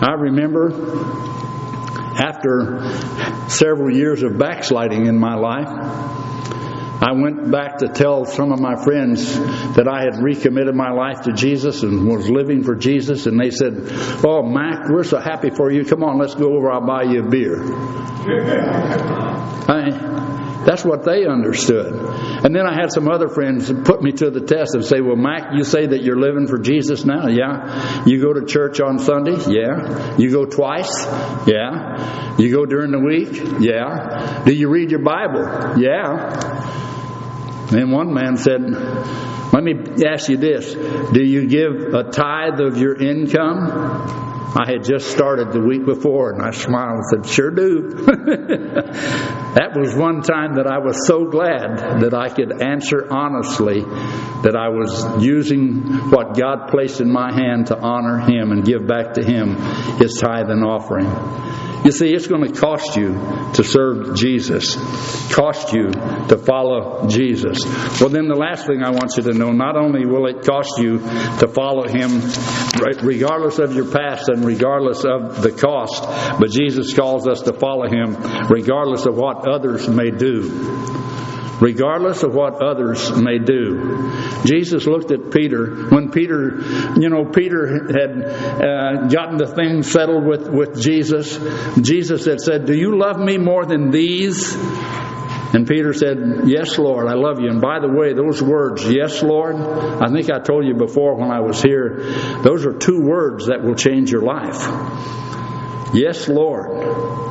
I 0.00 0.12
remember 0.12 0.70
after 2.16 3.48
several 3.48 3.94
years 3.94 4.22
of 4.22 4.38
backsliding 4.38 5.06
in 5.06 5.18
my 5.18 5.34
life, 5.34 6.19
I 7.02 7.12
went 7.12 7.50
back 7.50 7.78
to 7.78 7.88
tell 7.88 8.26
some 8.26 8.52
of 8.52 8.60
my 8.60 8.76
friends 8.82 9.38
that 9.74 9.88
I 9.88 10.02
had 10.02 10.22
recommitted 10.22 10.74
my 10.74 10.90
life 10.90 11.22
to 11.22 11.32
Jesus 11.32 11.82
and 11.82 12.06
was 12.06 12.28
living 12.28 12.62
for 12.62 12.74
Jesus, 12.74 13.26
and 13.26 13.40
they 13.40 13.50
said, 13.50 13.88
Oh, 14.22 14.42
Mac, 14.42 14.88
we're 14.90 15.04
so 15.04 15.18
happy 15.18 15.48
for 15.48 15.70
you. 15.70 15.84
Come 15.84 16.04
on, 16.04 16.18
let's 16.18 16.34
go 16.34 16.54
over. 16.56 16.70
I'll 16.70 16.86
buy 16.86 17.04
you 17.04 17.24
a 17.24 17.28
beer. 17.28 17.62
I, 19.70 20.64
That's 20.66 20.84
what 20.84 21.04
they 21.04 21.24
understood. 21.26 21.94
And 22.44 22.54
then 22.54 22.66
I 22.66 22.74
had 22.74 22.92
some 22.92 23.08
other 23.08 23.28
friends 23.28 23.72
put 23.84 24.02
me 24.02 24.12
to 24.12 24.30
the 24.30 24.42
test 24.42 24.74
and 24.74 24.84
say, 24.84 25.00
Well, 25.00 25.16
Mac, 25.16 25.54
you 25.54 25.64
say 25.64 25.86
that 25.86 26.02
you're 26.02 26.20
living 26.20 26.46
for 26.48 26.58
Jesus 26.58 27.06
now? 27.06 27.28
Yeah. 27.28 28.04
You 28.04 28.20
go 28.20 28.34
to 28.34 28.44
church 28.44 28.78
on 28.80 28.98
Sunday? 28.98 29.38
Yeah. 29.48 30.16
You 30.18 30.30
go 30.30 30.44
twice? 30.44 31.06
Yeah. 31.46 32.36
You 32.36 32.52
go 32.54 32.66
during 32.66 32.90
the 32.90 33.00
week? 33.00 33.32
Yeah. 33.60 34.42
Do 34.44 34.52
you 34.52 34.68
read 34.68 34.90
your 34.90 35.02
Bible? 35.02 35.80
Yeah. 35.80 36.76
Then 37.70 37.90
one 37.90 38.12
man 38.12 38.36
said, 38.36 38.60
Let 39.52 39.62
me 39.62 39.74
ask 40.04 40.28
you 40.28 40.36
this 40.36 40.74
Do 41.12 41.22
you 41.22 41.46
give 41.46 41.94
a 41.94 42.10
tithe 42.10 42.60
of 42.60 42.76
your 42.78 43.00
income? 43.00 44.28
I 44.52 44.66
had 44.66 44.82
just 44.82 45.12
started 45.12 45.52
the 45.52 45.60
week 45.60 45.84
before, 45.84 46.32
and 46.32 46.42
I 46.42 46.50
smiled 46.50 46.98
and 46.98 47.24
said, 47.24 47.32
Sure 47.32 47.50
do. 47.50 47.90
that 49.54 49.76
was 49.78 49.94
one 49.94 50.22
time 50.22 50.56
that 50.56 50.66
I 50.66 50.78
was 50.78 51.06
so 51.06 51.26
glad 51.26 52.00
that 52.02 52.14
I 52.14 52.28
could 52.28 52.60
answer 52.60 53.06
honestly 53.12 53.82
that 53.82 54.56
I 54.56 54.70
was 54.70 55.22
using 55.22 56.10
what 56.10 56.36
God 56.36 56.68
placed 56.68 57.00
in 57.00 57.12
my 57.12 57.32
hand 57.32 57.68
to 57.68 57.78
honor 57.78 58.18
Him 58.18 58.50
and 58.50 58.64
give 58.64 58.88
back 58.88 59.14
to 59.14 59.24
Him 59.24 59.54
His 59.98 60.14
tithe 60.14 60.50
and 60.50 60.64
offering. 60.64 61.69
You 61.84 61.92
see, 61.92 62.12
it's 62.12 62.26
going 62.26 62.52
to 62.52 62.60
cost 62.60 62.96
you 62.96 63.14
to 63.54 63.64
serve 63.64 64.14
Jesus, 64.14 64.76
cost 65.32 65.72
you 65.72 65.90
to 65.90 66.36
follow 66.36 67.08
Jesus. 67.08 67.64
Well, 68.00 68.10
then 68.10 68.28
the 68.28 68.36
last 68.36 68.66
thing 68.66 68.82
I 68.82 68.90
want 68.90 69.16
you 69.16 69.22
to 69.24 69.32
know 69.32 69.52
not 69.52 69.76
only 69.76 70.04
will 70.04 70.26
it 70.26 70.44
cost 70.44 70.78
you 70.78 70.98
to 70.98 71.48
follow 71.48 71.88
Him, 71.88 72.20
regardless 73.02 73.58
of 73.58 73.74
your 73.74 73.90
past 73.90 74.28
and 74.28 74.44
regardless 74.44 75.04
of 75.06 75.40
the 75.40 75.52
cost, 75.52 76.02
but 76.38 76.50
Jesus 76.50 76.92
calls 76.92 77.26
us 77.26 77.42
to 77.42 77.54
follow 77.54 77.88
Him 77.88 78.14
regardless 78.50 79.06
of 79.06 79.16
what 79.16 79.48
others 79.48 79.88
may 79.88 80.10
do 80.10 80.99
regardless 81.60 82.22
of 82.22 82.34
what 82.34 82.62
others 82.62 83.10
may 83.16 83.38
do. 83.38 84.10
Jesus 84.44 84.86
looked 84.86 85.10
at 85.10 85.30
Peter 85.30 85.88
when 85.88 86.10
Peter, 86.10 86.60
you 86.96 87.08
know, 87.08 87.26
Peter 87.26 87.86
had 87.92 88.22
uh, 88.22 89.06
gotten 89.08 89.36
the 89.36 89.52
thing 89.54 89.82
settled 89.82 90.24
with, 90.24 90.48
with 90.48 90.80
Jesus. 90.80 91.38
Jesus 91.80 92.24
had 92.24 92.40
said, 92.40 92.66
Do 92.66 92.74
you 92.74 92.98
love 92.98 93.18
me 93.18 93.38
more 93.38 93.66
than 93.66 93.90
these? 93.90 94.56
And 95.52 95.66
Peter 95.66 95.92
said, 95.92 96.42
Yes, 96.44 96.78
Lord, 96.78 97.08
I 97.08 97.14
love 97.14 97.40
you. 97.40 97.48
And 97.48 97.60
by 97.60 97.80
the 97.80 97.88
way, 97.88 98.14
those 98.14 98.40
words, 98.40 98.88
Yes, 98.88 99.22
Lord, 99.22 99.56
I 99.56 100.06
think 100.12 100.30
I 100.30 100.38
told 100.38 100.64
you 100.64 100.74
before 100.74 101.16
when 101.16 101.30
I 101.30 101.40
was 101.40 101.60
here, 101.60 102.04
those 102.42 102.64
are 102.64 102.72
two 102.72 103.00
words 103.02 103.46
that 103.46 103.62
will 103.62 103.74
change 103.74 104.10
your 104.12 104.22
life. 104.22 104.60
Yes, 105.92 106.28
Lord. 106.28 107.29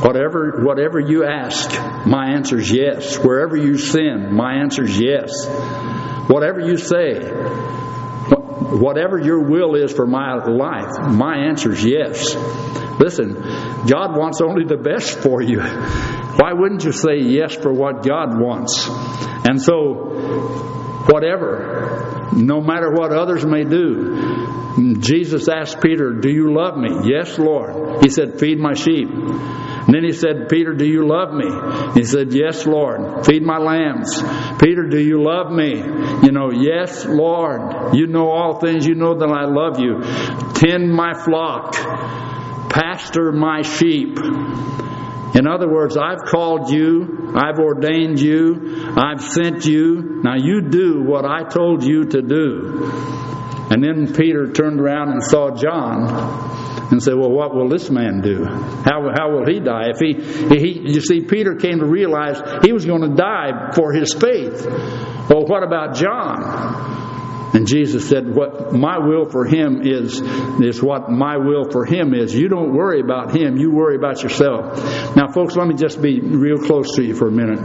Whatever, 0.00 0.62
whatever 0.64 1.00
you 1.00 1.24
ask, 1.24 1.70
my 2.06 2.30
answer 2.34 2.58
is 2.58 2.70
yes. 2.70 3.16
Wherever 3.16 3.56
you 3.56 3.76
sin, 3.76 4.32
my 4.32 4.54
answer 4.54 4.84
is 4.84 4.98
yes. 4.98 5.30
Whatever 6.28 6.60
you 6.60 6.76
say, 6.76 7.20
whatever 8.78 9.18
your 9.18 9.40
will 9.40 9.74
is 9.74 9.92
for 9.92 10.06
my 10.06 10.34
life, 10.44 11.12
my 11.12 11.48
answer 11.48 11.72
is 11.72 11.84
yes. 11.84 12.34
Listen, 13.00 13.34
God 13.86 14.16
wants 14.16 14.40
only 14.40 14.64
the 14.64 14.76
best 14.76 15.18
for 15.18 15.42
you. 15.42 15.60
Why 15.60 16.52
wouldn't 16.52 16.84
you 16.84 16.92
say 16.92 17.18
yes 17.18 17.56
for 17.56 17.72
what 17.72 18.04
God 18.04 18.40
wants? 18.40 18.88
And 19.48 19.60
so, 19.60 19.94
whatever, 21.08 22.30
no 22.36 22.60
matter 22.60 22.92
what 22.92 23.12
others 23.12 23.44
may 23.44 23.64
do, 23.64 24.37
Jesus 25.00 25.48
asked 25.48 25.80
Peter, 25.80 26.12
Do 26.12 26.30
you 26.30 26.54
love 26.54 26.76
me? 26.76 27.10
Yes, 27.10 27.38
Lord. 27.38 28.02
He 28.02 28.10
said, 28.10 28.38
Feed 28.38 28.58
my 28.58 28.74
sheep. 28.74 29.08
And 29.08 29.94
then 29.94 30.04
he 30.04 30.12
said, 30.12 30.48
Peter, 30.48 30.74
do 30.74 30.84
you 30.84 31.06
love 31.06 31.32
me? 31.32 31.48
He 31.94 32.04
said, 32.04 32.32
Yes, 32.32 32.66
Lord. 32.66 33.26
Feed 33.26 33.42
my 33.42 33.58
lambs. 33.58 34.22
Peter, 34.60 34.86
do 34.88 35.00
you 35.00 35.22
love 35.22 35.50
me? 35.50 35.76
You 35.76 36.32
know, 36.32 36.50
yes, 36.52 37.04
Lord. 37.06 37.94
You 37.94 38.06
know 38.06 38.28
all 38.28 38.60
things. 38.60 38.86
You 38.86 38.94
know 38.94 39.18
that 39.18 39.28
I 39.28 39.46
love 39.46 39.80
you. 39.80 40.02
Tend 40.54 40.92
my 40.92 41.14
flock. 41.14 41.74
Pastor 42.70 43.32
my 43.32 43.62
sheep. 43.62 44.18
In 45.34 45.46
other 45.46 45.68
words, 45.68 45.96
I've 45.96 46.22
called 46.24 46.70
you, 46.70 47.32
I've 47.34 47.58
ordained 47.58 48.18
you, 48.18 48.94
I've 48.96 49.22
sent 49.22 49.66
you. 49.66 50.20
Now 50.24 50.36
you 50.36 50.62
do 50.62 51.02
what 51.02 51.24
I 51.24 51.44
told 51.44 51.84
you 51.84 52.06
to 52.06 52.22
do. 52.22 53.18
And 53.70 53.84
then 53.84 54.14
Peter 54.14 54.50
turned 54.52 54.80
around 54.80 55.10
and 55.10 55.22
saw 55.22 55.54
John 55.54 56.08
and 56.90 57.02
said, 57.02 57.14
well, 57.14 57.30
what 57.30 57.54
will 57.54 57.68
this 57.68 57.90
man 57.90 58.22
do? 58.22 58.44
How, 58.44 59.10
how 59.14 59.30
will 59.30 59.46
he 59.46 59.60
die? 59.60 59.88
If 59.90 59.98
he, 59.98 60.14
he, 60.56 60.92
you 60.92 61.00
see, 61.00 61.20
Peter 61.20 61.54
came 61.54 61.80
to 61.80 61.86
realize 61.86 62.40
he 62.64 62.72
was 62.72 62.86
going 62.86 63.02
to 63.02 63.14
die 63.14 63.72
for 63.74 63.92
his 63.92 64.14
faith. 64.14 64.64
Well, 65.28 65.44
what 65.46 65.62
about 65.62 65.96
John? 65.96 67.08
And 67.54 67.66
Jesus 67.66 68.08
said, 68.08 68.34
What 68.34 68.72
my 68.72 68.98
will 68.98 69.28
for 69.28 69.46
him 69.46 69.80
is, 69.82 70.20
is 70.60 70.82
what 70.82 71.10
my 71.10 71.38
will 71.38 71.70
for 71.70 71.86
him 71.86 72.12
is. 72.12 72.34
You 72.34 72.48
don't 72.48 72.74
worry 72.74 73.00
about 73.00 73.34
him, 73.34 73.56
you 73.56 73.70
worry 73.70 73.96
about 73.96 74.22
yourself. 74.22 75.16
Now, 75.16 75.28
folks, 75.28 75.56
let 75.56 75.66
me 75.66 75.74
just 75.74 76.00
be 76.00 76.20
real 76.20 76.58
close 76.58 76.94
to 76.96 77.02
you 77.02 77.14
for 77.14 77.28
a 77.28 77.32
minute. 77.32 77.60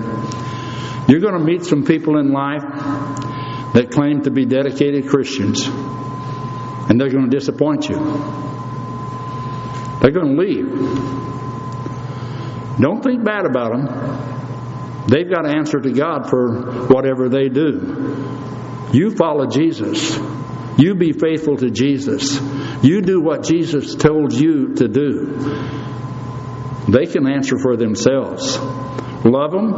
You're 1.10 1.20
going 1.20 1.38
to 1.38 1.44
meet 1.44 1.66
some 1.66 1.84
people 1.84 2.18
in 2.18 2.32
life 2.32 2.64
that 3.74 3.90
claim 3.92 4.22
to 4.22 4.32
be 4.32 4.46
dedicated 4.46 5.08
Christians, 5.08 5.68
and 6.90 7.00
they're 7.00 7.10
going 7.10 7.30
to 7.30 7.36
disappoint 7.36 7.90
you. 7.90 7.96
They're 10.02 10.12
going 10.12 10.36
to 10.36 10.42
leave. 10.42 10.68
Don't 12.80 13.02
think 13.04 13.24
bad 13.24 13.46
about 13.46 13.72
them. 13.72 13.86
They've 15.08 15.30
got 15.30 15.44
to 15.44 15.50
answer 15.50 15.80
to 15.80 15.92
God 15.92 16.30
for 16.30 16.88
whatever 16.88 17.30
they 17.30 17.50
do. 17.50 18.90
You 18.94 19.12
follow 19.12 19.48
Jesus. 19.48 20.18
You 20.78 20.96
be 20.96 21.14
faithful 21.14 21.58
to 21.58 21.70
Jesus. 21.70 22.40
You 22.84 23.02
do 23.02 23.22
what 23.22 23.44
Jesus 23.44 23.96
told 23.96 24.34
you 24.34 24.74
to 24.76 24.88
do. 24.88 25.36
They 26.90 27.06
can 27.06 27.28
answer 27.28 27.58
for 27.60 27.78
themselves. 27.78 28.58
Love 29.26 29.52
them. 29.52 29.72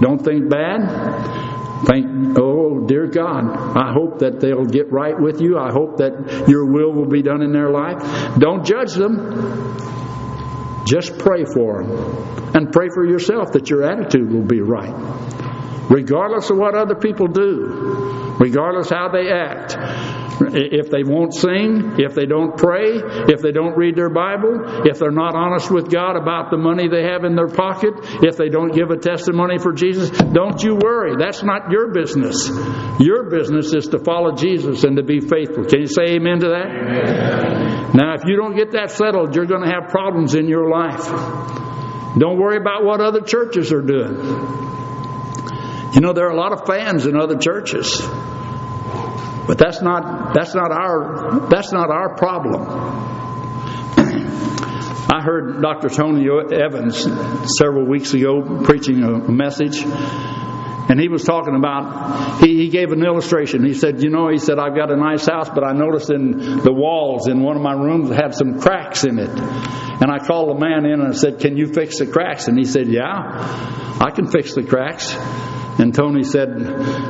Don't 0.00 0.22
think 0.22 0.48
bad. 0.50 1.41
Thank, 1.84 2.38
oh 2.38 2.86
dear 2.86 3.06
God, 3.08 3.76
I 3.76 3.92
hope 3.92 4.20
that 4.20 4.40
they'll 4.40 4.64
get 4.66 4.92
right 4.92 5.18
with 5.18 5.40
you. 5.40 5.58
I 5.58 5.72
hope 5.72 5.96
that 5.98 6.46
your 6.48 6.64
will 6.66 6.92
will 6.92 7.08
be 7.08 7.22
done 7.22 7.42
in 7.42 7.52
their 7.52 7.70
life. 7.70 8.38
Don't 8.38 8.64
judge 8.64 8.94
them. 8.94 9.76
Just 10.86 11.18
pray 11.18 11.44
for 11.44 11.84
them. 11.84 12.54
And 12.54 12.72
pray 12.72 12.88
for 12.92 13.06
yourself 13.06 13.52
that 13.52 13.70
your 13.70 13.82
attitude 13.82 14.30
will 14.30 14.46
be 14.46 14.60
right. 14.60 14.94
Regardless 15.90 16.50
of 16.50 16.58
what 16.58 16.74
other 16.74 16.94
people 16.94 17.26
do, 17.26 18.36
regardless 18.38 18.90
how 18.90 19.08
they 19.08 19.30
act, 19.30 19.76
if 20.50 20.90
they 20.90 21.02
won't 21.04 21.34
sing, 21.34 21.96
if 21.98 22.14
they 22.14 22.26
don't 22.26 22.56
pray, 22.56 23.00
if 23.28 23.40
they 23.40 23.52
don't 23.52 23.76
read 23.76 23.96
their 23.96 24.10
Bible, 24.10 24.86
if 24.86 24.98
they're 24.98 25.10
not 25.10 25.34
honest 25.34 25.70
with 25.70 25.90
God 25.90 26.16
about 26.16 26.50
the 26.50 26.56
money 26.56 26.88
they 26.88 27.04
have 27.04 27.24
in 27.24 27.36
their 27.36 27.48
pocket, 27.48 27.94
if 28.22 28.36
they 28.36 28.48
don't 28.48 28.74
give 28.74 28.90
a 28.90 28.96
testimony 28.96 29.58
for 29.58 29.72
Jesus, 29.72 30.10
don't 30.10 30.62
you 30.62 30.76
worry. 30.76 31.16
That's 31.18 31.42
not 31.42 31.70
your 31.70 31.92
business. 31.92 32.48
Your 33.00 33.30
business 33.30 33.72
is 33.72 33.88
to 33.88 33.98
follow 33.98 34.34
Jesus 34.34 34.84
and 34.84 34.96
to 34.96 35.02
be 35.02 35.20
faithful. 35.20 35.64
Can 35.64 35.80
you 35.80 35.86
say 35.86 36.16
amen 36.16 36.40
to 36.40 36.48
that? 36.48 36.66
Amen. 36.66 37.90
Now, 37.94 38.14
if 38.14 38.22
you 38.26 38.36
don't 38.36 38.56
get 38.56 38.72
that 38.72 38.90
settled, 38.90 39.34
you're 39.34 39.46
going 39.46 39.62
to 39.62 39.70
have 39.70 39.90
problems 39.90 40.34
in 40.34 40.48
your 40.48 40.70
life. 40.70 41.06
Don't 42.18 42.38
worry 42.38 42.56
about 42.56 42.84
what 42.84 43.00
other 43.00 43.20
churches 43.20 43.72
are 43.72 43.82
doing. 43.82 44.16
You 45.94 46.00
know, 46.00 46.12
there 46.14 46.26
are 46.26 46.32
a 46.32 46.36
lot 46.36 46.52
of 46.52 46.66
fans 46.66 47.06
in 47.06 47.16
other 47.16 47.36
churches. 47.36 48.00
But 49.46 49.58
that's 49.58 49.82
not 49.82 50.34
that's 50.34 50.54
not 50.54 50.70
our 50.70 51.48
that's 51.50 51.72
not 51.72 51.90
our 51.90 52.16
problem. 52.16 52.62
I 55.12 55.20
heard 55.20 55.60
Dr. 55.60 55.88
Tony 55.88 56.26
Evans 56.30 57.06
several 57.58 57.86
weeks 57.86 58.14
ago 58.14 58.62
preaching 58.64 59.02
a 59.02 59.30
message, 59.30 59.82
and 59.82 61.00
he 61.00 61.08
was 61.08 61.24
talking 61.24 61.56
about 61.56 62.40
he, 62.40 62.56
he 62.56 62.68
gave 62.68 62.92
an 62.92 63.04
illustration. 63.04 63.64
He 63.64 63.74
said, 63.74 64.00
"You 64.02 64.10
know," 64.10 64.28
he 64.28 64.38
said, 64.38 64.60
"I've 64.60 64.76
got 64.76 64.92
a 64.92 64.96
nice 64.96 65.26
house, 65.26 65.48
but 65.48 65.64
I 65.64 65.72
noticed 65.72 66.10
in 66.10 66.58
the 66.58 66.72
walls 66.72 67.26
in 67.26 67.42
one 67.42 67.56
of 67.56 67.62
my 67.62 67.74
rooms 67.74 68.10
had 68.10 68.34
some 68.34 68.60
cracks 68.60 69.04
in 69.04 69.18
it." 69.18 69.30
And 69.30 70.10
I 70.10 70.18
called 70.18 70.56
the 70.56 70.60
man 70.60 70.86
in 70.86 71.00
and 71.00 71.08
I 71.08 71.16
said, 71.16 71.40
"Can 71.40 71.56
you 71.56 71.66
fix 71.66 71.98
the 71.98 72.06
cracks?" 72.06 72.46
And 72.46 72.56
he 72.56 72.64
said, 72.64 72.86
"Yeah, 72.86 73.08
I 74.00 74.10
can 74.14 74.28
fix 74.28 74.54
the 74.54 74.62
cracks." 74.62 75.16
And 75.78 75.94
Tony 75.94 76.22
said, 76.22 76.48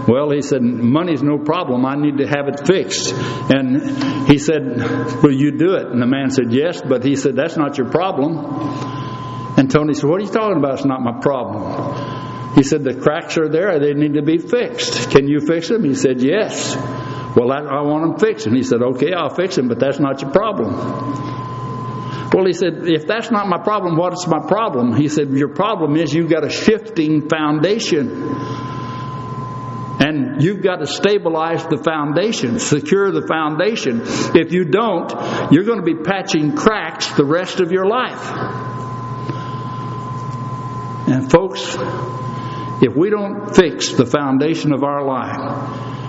Well, 0.07 0.31
he 0.31 0.40
said, 0.40 0.62
money's 0.62 1.22
no 1.22 1.38
problem. 1.38 1.85
I 1.85 1.96
need 1.96 2.18
to 2.18 2.27
have 2.27 2.48
it 2.48 2.66
fixed. 2.66 3.12
And 3.12 4.29
he 4.29 4.38
said, 4.38 5.22
Will 5.22 5.35
you 5.35 5.59
do 5.59 5.75
it? 5.75 5.87
And 5.87 6.01
the 6.01 6.07
man 6.07 6.31
said, 6.31 6.53
Yes, 6.53 6.81
but 6.81 7.05
he 7.05 7.16
said, 7.16 7.35
That's 7.37 7.57
not 7.57 7.79
your 7.79 7.90
problem. 7.90 8.38
And 9.57 9.70
Tony 9.70 9.94
said, 9.94 10.09
What 10.09 10.20
are 10.20 10.25
you 10.25 10.31
talking 10.31 10.59
about? 10.59 10.74
It's 10.74 10.84
not 10.84 11.03
my 11.03 11.20
problem. 11.20 12.55
He 12.55 12.62
said, 12.62 12.84
The 12.84 12.95
cracks 12.95 13.36
are 13.36 13.49
there. 13.49 13.78
They 13.80 13.95
need 13.95 14.14
to 14.14 14.22
be 14.22 14.39
fixed. 14.39 15.11
Can 15.11 15.26
you 15.26 15.41
fix 15.41 15.68
them? 15.68 15.84
He 15.84 15.95
said, 15.95 16.22
Yes. 16.22 16.76
Well, 17.36 17.51
I, 17.51 17.61
I 17.61 17.82
want 17.82 18.18
them 18.18 18.28
fixed. 18.28 18.47
And 18.47 18.57
he 18.57 18.62
said, 18.62 18.80
Okay, 18.82 19.12
I'll 19.12 19.34
fix 19.34 19.57
them, 19.57 19.68
but 19.68 19.80
that's 19.80 19.99
not 19.99 20.22
your 20.22 20.30
problem. 20.30 21.41
Well, 22.35 22.47
he 22.47 22.55
said, 22.55 22.87
if 22.87 23.07
that's 23.07 23.30
not 23.30 23.47
my 23.49 23.59
problem, 23.62 23.97
what's 23.97 24.26
my 24.26 24.41
problem? 24.47 24.97
He 24.97 25.09
said, 25.09 25.30
your 25.30 25.55
problem 25.55 25.97
is 25.97 26.14
you've 26.14 26.30
got 26.30 26.45
a 26.45 26.51
shifting 26.51 27.28
foundation. 27.28 28.11
And 30.01 30.43
you've 30.43 30.62
got 30.62 30.76
to 30.76 30.87
stabilize 30.87 31.64
the 31.66 31.76
foundation, 31.76 32.59
secure 32.59 33.12
the 33.12 33.26
foundation. 33.26 34.01
If 34.35 34.53
you 34.53 34.64
don't, 34.64 35.12
you're 35.53 35.64
going 35.64 35.78
to 35.78 35.85
be 35.85 36.03
patching 36.03 36.57
cracks 36.57 37.12
the 37.12 37.24
rest 37.24 37.61
of 37.61 37.70
your 37.70 37.87
life. 37.87 38.33
And 41.07 41.30
folks, 41.30 41.76
if 42.83 42.97
we 42.97 43.11
don't 43.11 43.55
fix 43.55 43.93
the 43.93 44.07
foundation 44.07 44.72
of 44.72 44.83
our 44.83 45.05
life, 45.05 46.01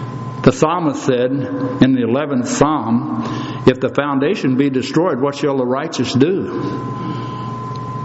the 0.44 0.52
psalmist 0.52 1.06
said 1.06 1.32
in 1.32 1.94
the 1.94 2.04
11th 2.04 2.48
psalm, 2.48 3.24
if 3.66 3.80
the 3.80 3.94
foundation 3.96 4.58
be 4.58 4.70
destroyed, 4.70 5.22
what 5.22 5.36
shall 5.36 5.58
the 5.58 5.66
righteous 5.66 6.14
do? 6.14 7.04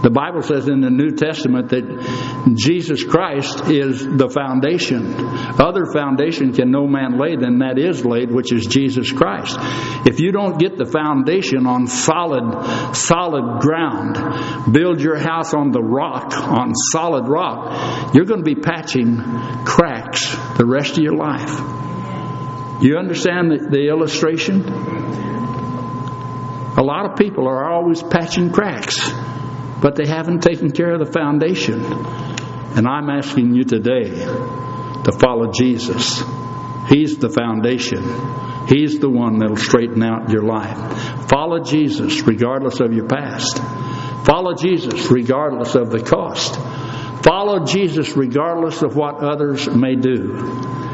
The 0.01 0.09
Bible 0.09 0.41
says 0.41 0.69
in 0.69 0.79
the 0.79 0.89
New 0.89 1.11
Testament 1.11 1.69
that 1.69 2.55
Jesus 2.55 3.03
Christ 3.03 3.67
is 3.69 3.99
the 3.99 4.29
foundation. 4.29 5.13
Other 5.59 5.91
foundation 5.91 6.53
can 6.53 6.71
no 6.71 6.87
man 6.87 7.19
lay 7.19 7.35
than 7.35 7.59
that 7.59 7.77
is 7.77 8.05
laid, 8.05 8.31
which 8.31 8.53
is 8.53 8.65
Jesus 8.65 9.11
Christ. 9.11 9.57
If 10.07 10.21
you 10.21 10.31
don't 10.31 10.57
get 10.57 10.77
the 10.77 10.85
foundation 10.85 11.67
on 11.67 11.87
solid, 11.87 12.95
solid 12.95 13.59
ground, 13.59 14.73
build 14.73 15.01
your 15.01 15.17
house 15.17 15.53
on 15.53 15.71
the 15.71 15.83
rock, 15.83 16.31
on 16.31 16.73
solid 16.93 17.27
rock, 17.27 18.15
you're 18.15 18.25
going 18.25 18.43
to 18.43 18.55
be 18.55 18.55
patching 18.55 19.17
cracks 19.65 20.33
the 20.57 20.65
rest 20.65 20.97
of 20.97 21.03
your 21.03 21.17
life. 21.17 21.88
You 22.81 22.97
understand 22.97 23.51
the, 23.51 23.67
the 23.69 23.87
illustration? 23.89 24.63
A 26.77 26.83
lot 26.83 27.09
of 27.09 27.17
people 27.17 27.47
are 27.47 27.69
always 27.69 28.01
patching 28.01 28.51
cracks 28.51 29.11
but 29.81 29.95
they 29.95 30.07
haven't 30.07 30.41
taken 30.41 30.71
care 30.71 30.93
of 30.93 30.99
the 30.99 31.11
foundation. 31.11 31.83
And 31.83 32.87
I'm 32.87 33.09
asking 33.09 33.55
you 33.55 33.63
today 33.63 34.09
to 34.09 35.11
follow 35.19 35.51
Jesus. 35.51 36.21
He's 36.89 37.17
the 37.17 37.29
foundation. 37.29 38.03
He's 38.67 38.99
the 38.99 39.09
one 39.09 39.39
that'll 39.39 39.57
straighten 39.57 40.03
out 40.03 40.29
your 40.29 40.43
life. 40.43 41.29
Follow 41.29 41.63
Jesus 41.63 42.21
regardless 42.21 42.79
of 42.79 42.93
your 42.93 43.07
past. 43.07 43.57
Follow 44.25 44.53
Jesus 44.55 45.09
regardless 45.09 45.75
of 45.75 45.91
the 45.91 46.03
cost. 46.03 46.55
Follow 47.23 47.65
Jesus 47.65 48.15
regardless 48.15 48.81
of 48.81 48.95
what 48.95 49.23
others 49.23 49.67
may 49.67 49.95
do. 49.95 50.88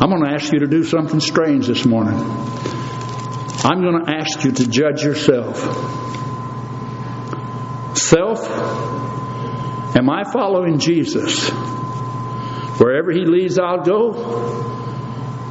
I'm 0.00 0.10
going 0.10 0.22
to 0.22 0.30
ask 0.30 0.52
you 0.52 0.60
to 0.60 0.68
do 0.68 0.84
something 0.84 1.18
strange 1.18 1.66
this 1.66 1.84
morning. 1.84 2.14
I'm 3.64 3.82
going 3.82 4.04
to 4.04 4.12
ask 4.12 4.44
you 4.44 4.52
to 4.52 4.68
judge 4.68 5.02
yourself. 5.02 5.58
Self, 7.98 8.48
am 9.96 10.08
I 10.08 10.22
following 10.32 10.78
Jesus? 10.78 11.50
Wherever 12.78 13.10
He 13.10 13.24
leads, 13.24 13.58
I'll 13.58 13.82
go. 13.82 14.12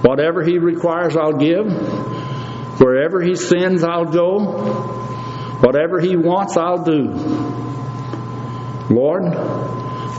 Whatever 0.02 0.46
He 0.46 0.60
requires, 0.60 1.18
I'll 1.18 1.38
give. 1.38 1.68
Wherever 2.80 3.22
He 3.22 3.36
sends, 3.36 3.84
I'll 3.84 4.06
go. 4.06 4.46
Whatever 5.60 6.00
He 6.00 6.16
wants, 6.16 6.56
I'll 6.56 6.86
do. 6.86 7.10
Lord, 8.96 9.24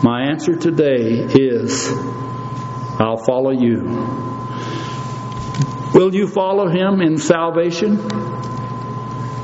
my 0.04 0.26
answer 0.28 0.54
today 0.54 1.24
is 1.32 1.88
I'll 2.99 3.22
follow 3.24 3.51
you. 3.51 3.82
Will 5.94 6.14
you 6.14 6.26
follow 6.28 6.68
Him 6.68 7.01
in 7.01 7.18
salvation? 7.18 7.96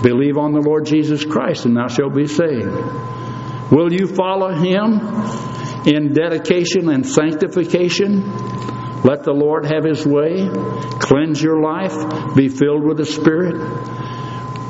Believe 0.05 0.37
on 0.37 0.53
the 0.53 0.61
Lord 0.61 0.85
Jesus 0.85 1.25
Christ, 1.25 1.65
and 1.65 1.75
thou 1.75 1.89
shalt 1.89 2.15
be 2.15 2.27
saved. 2.27 2.69
Will 3.73 3.91
you 3.91 4.07
follow 4.07 4.51
him 4.53 5.01
in 5.87 6.13
dedication 6.13 6.91
and 6.91 7.07
sanctification? 7.07 8.21
Let 9.03 9.25
the 9.25 9.33
Lord 9.33 9.65
have 9.65 9.85
his 9.85 10.05
way. 10.05 10.47
Cleanse 11.01 11.43
your 11.43 11.63
life. 11.63 12.37
Be 12.37 12.51
filled 12.51 12.85
with 12.85 12.99
the 12.99 13.07
Spirit. 13.07 13.55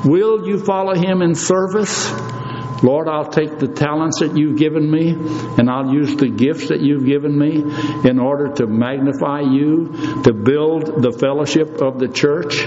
Will 0.05 0.47
you 0.47 0.57
follow 0.57 0.95
him 0.95 1.21
in 1.21 1.35
service? 1.35 2.09
Lord, 2.85 3.07
I'll 3.07 3.31
take 3.31 3.57
the 3.57 3.67
talents 3.67 4.19
that 4.19 4.37
you've 4.37 4.59
given 4.59 4.89
me 4.89 5.09
and 5.09 5.67
I'll 5.71 5.91
use 5.91 6.15
the 6.15 6.29
gifts 6.29 6.67
that 6.67 6.81
you've 6.81 7.05
given 7.05 7.35
me 7.35 7.63
in 8.07 8.19
order 8.19 8.53
to 8.57 8.67
magnify 8.67 9.39
you, 9.41 10.21
to 10.23 10.31
build 10.31 11.01
the 11.01 11.11
fellowship 11.11 11.81
of 11.81 11.97
the 11.97 12.07
church. 12.07 12.63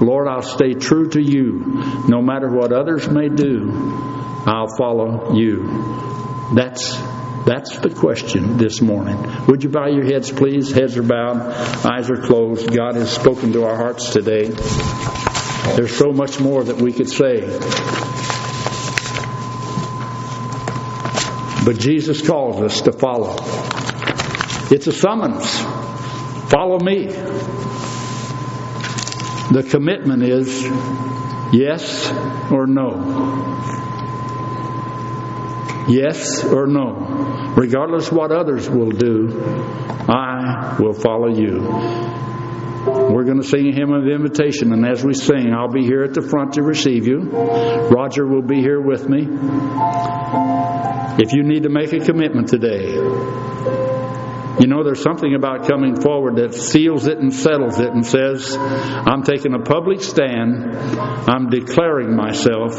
Lord, 0.00 0.26
I'll 0.26 0.42
stay 0.42 0.74
true 0.74 1.08
to 1.10 1.22
you. 1.22 1.62
No 2.08 2.20
matter 2.20 2.50
what 2.50 2.72
others 2.72 3.08
may 3.08 3.28
do, 3.28 3.70
I'll 4.44 4.74
follow 4.76 5.34
you. 5.34 6.52
That's 6.52 6.96
that's 7.46 7.78
the 7.78 7.90
question 7.90 8.56
this 8.56 8.80
morning. 8.80 9.18
Would 9.46 9.62
you 9.62 9.68
bow 9.68 9.86
your 9.86 10.04
heads, 10.04 10.32
please? 10.32 10.72
Heads 10.72 10.96
are 10.96 11.02
bowed, 11.02 11.36
eyes 11.86 12.10
are 12.10 12.22
closed. 12.22 12.74
God 12.74 12.96
has 12.96 13.12
spoken 13.12 13.52
to 13.52 13.64
our 13.64 13.76
hearts 13.76 14.10
today. 14.10 14.48
There's 15.76 15.96
so 15.96 16.10
much 16.10 16.40
more 16.40 16.64
that 16.64 16.76
we 16.76 16.92
could 16.92 17.08
say. 17.10 17.42
But 21.64 21.78
Jesus 21.78 22.26
calls 22.26 22.60
us 22.60 22.82
to 22.82 22.92
follow. 22.92 23.36
It's 24.70 24.86
a 24.86 24.92
summons. 24.92 25.48
Follow 26.50 26.78
me. 26.78 27.06
The 29.50 29.66
commitment 29.70 30.22
is 30.22 30.62
yes 31.52 32.10
or 32.50 32.66
no. 32.66 33.54
Yes 35.88 36.44
or 36.44 36.66
no. 36.66 37.52
Regardless 37.56 38.10
what 38.10 38.32
others 38.32 38.68
will 38.68 38.90
do, 38.90 39.28
I 40.08 40.76
will 40.80 40.94
follow 40.94 41.28
you. 41.28 41.60
We're 42.86 43.24
going 43.24 43.40
to 43.40 43.46
sing 43.46 43.68
a 43.68 43.72
hymn 43.72 43.92
of 43.92 44.06
invitation, 44.06 44.72
and 44.72 44.84
as 44.86 45.02
we 45.02 45.14
sing, 45.14 45.54
I'll 45.54 45.72
be 45.72 45.84
here 45.84 46.02
at 46.02 46.12
the 46.12 46.20
front 46.20 46.54
to 46.54 46.62
receive 46.62 47.06
you. 47.06 47.20
Roger 47.20 48.26
will 48.26 48.42
be 48.42 48.60
here 48.60 48.80
with 48.80 49.08
me. 49.08 49.26
If 51.16 51.32
you 51.32 51.42
need 51.44 51.62
to 51.62 51.68
make 51.68 51.92
a 51.92 52.00
commitment 52.00 52.48
today, 52.48 52.94
you 54.60 54.68
know, 54.68 54.84
there's 54.84 55.02
something 55.02 55.34
about 55.34 55.66
coming 55.68 56.00
forward 56.00 56.36
that 56.36 56.54
seals 56.54 57.06
it 57.06 57.18
and 57.18 57.32
settles 57.32 57.80
it 57.80 57.88
and 57.88 58.06
says, 58.06 58.56
I'm 58.56 59.22
taking 59.22 59.52
a 59.52 59.58
public 59.58 60.00
stand. 60.00 60.76
I'm 61.28 61.50
declaring 61.50 62.14
myself. 62.14 62.78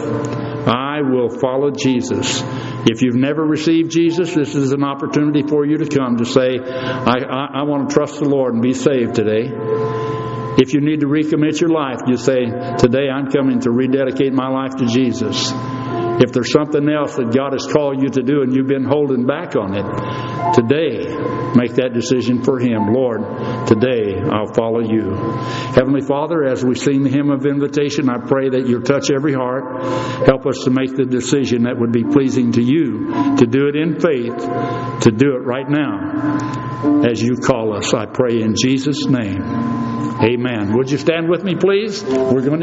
I 0.67 1.01
will 1.01 1.29
follow 1.29 1.71
Jesus. 1.71 2.41
If 2.87 3.01
you've 3.01 3.15
never 3.15 3.43
received 3.43 3.91
Jesus, 3.91 4.33
this 4.33 4.55
is 4.55 4.71
an 4.71 4.83
opportunity 4.83 5.43
for 5.47 5.65
you 5.65 5.77
to 5.77 5.87
come 5.87 6.17
to 6.17 6.25
say, 6.25 6.59
I, 6.59 7.19
I, 7.19 7.47
I 7.59 7.63
want 7.63 7.89
to 7.89 7.93
trust 7.93 8.19
the 8.19 8.29
Lord 8.29 8.53
and 8.53 8.63
be 8.63 8.73
saved 8.73 9.15
today. 9.15 9.51
If 10.57 10.73
you 10.73 10.79
need 10.79 11.01
to 11.01 11.07
recommit 11.07 11.59
your 11.59 11.71
life, 11.71 11.99
you 12.07 12.15
say, 12.15 12.45
Today 12.77 13.09
I'm 13.09 13.29
coming 13.29 13.59
to 13.61 13.71
rededicate 13.71 14.31
my 14.31 14.47
life 14.47 14.77
to 14.77 14.85
Jesus. 14.85 15.51
If 16.21 16.31
there's 16.31 16.51
something 16.51 16.87
else 16.89 17.15
that 17.15 17.35
God 17.35 17.53
has 17.53 17.67
called 17.67 18.01
you 18.01 18.09
to 18.09 18.23
do 18.23 18.41
and 18.41 18.55
you've 18.55 18.67
been 18.67 18.85
holding 18.85 19.25
back 19.25 19.55
on 19.55 19.75
it, 19.75 19.85
today 20.55 21.11
make 21.55 21.75
that 21.75 21.91
decision 21.93 22.43
for 22.43 22.59
Him. 22.59 22.93
Lord, 22.93 23.21
today 23.67 24.21
I'll 24.23 24.53
follow 24.53 24.79
you. 24.79 25.11
Heavenly 25.75 26.01
Father, 26.01 26.45
as 26.45 26.63
we 26.63 26.75
sing 26.75 27.03
the 27.03 27.09
hymn 27.09 27.31
of 27.31 27.45
invitation, 27.45 28.09
I 28.09 28.19
pray 28.25 28.49
that 28.49 28.67
you'll 28.67 28.83
touch 28.83 29.11
every 29.11 29.33
heart. 29.33 29.83
Help 30.25 30.45
us 30.45 30.63
to 30.63 30.71
make 30.71 30.95
the 30.95 31.05
decision 31.05 31.63
that 31.63 31.77
would 31.77 31.91
be 31.91 32.03
pleasing 32.03 32.53
to 32.53 32.61
you, 32.61 33.11
to 33.37 33.45
do 33.45 33.67
it 33.67 33.75
in 33.75 33.99
faith, 33.99 34.37
to 35.03 35.11
do 35.11 35.35
it 35.35 35.43
right 35.43 35.69
now 35.69 37.03
as 37.03 37.21
you 37.21 37.37
call 37.37 37.75
us. 37.75 37.93
I 37.93 38.05
pray 38.05 38.41
in 38.41 38.55
Jesus' 38.55 39.05
name. 39.05 39.41
Amen. 40.15 40.77
Would 40.77 40.89
you 40.91 40.97
stand 40.97 41.29
with 41.29 41.43
me, 41.43 41.55
please? 41.55 42.01
We're 42.01 42.39
going 42.39 42.51
to 42.51 42.57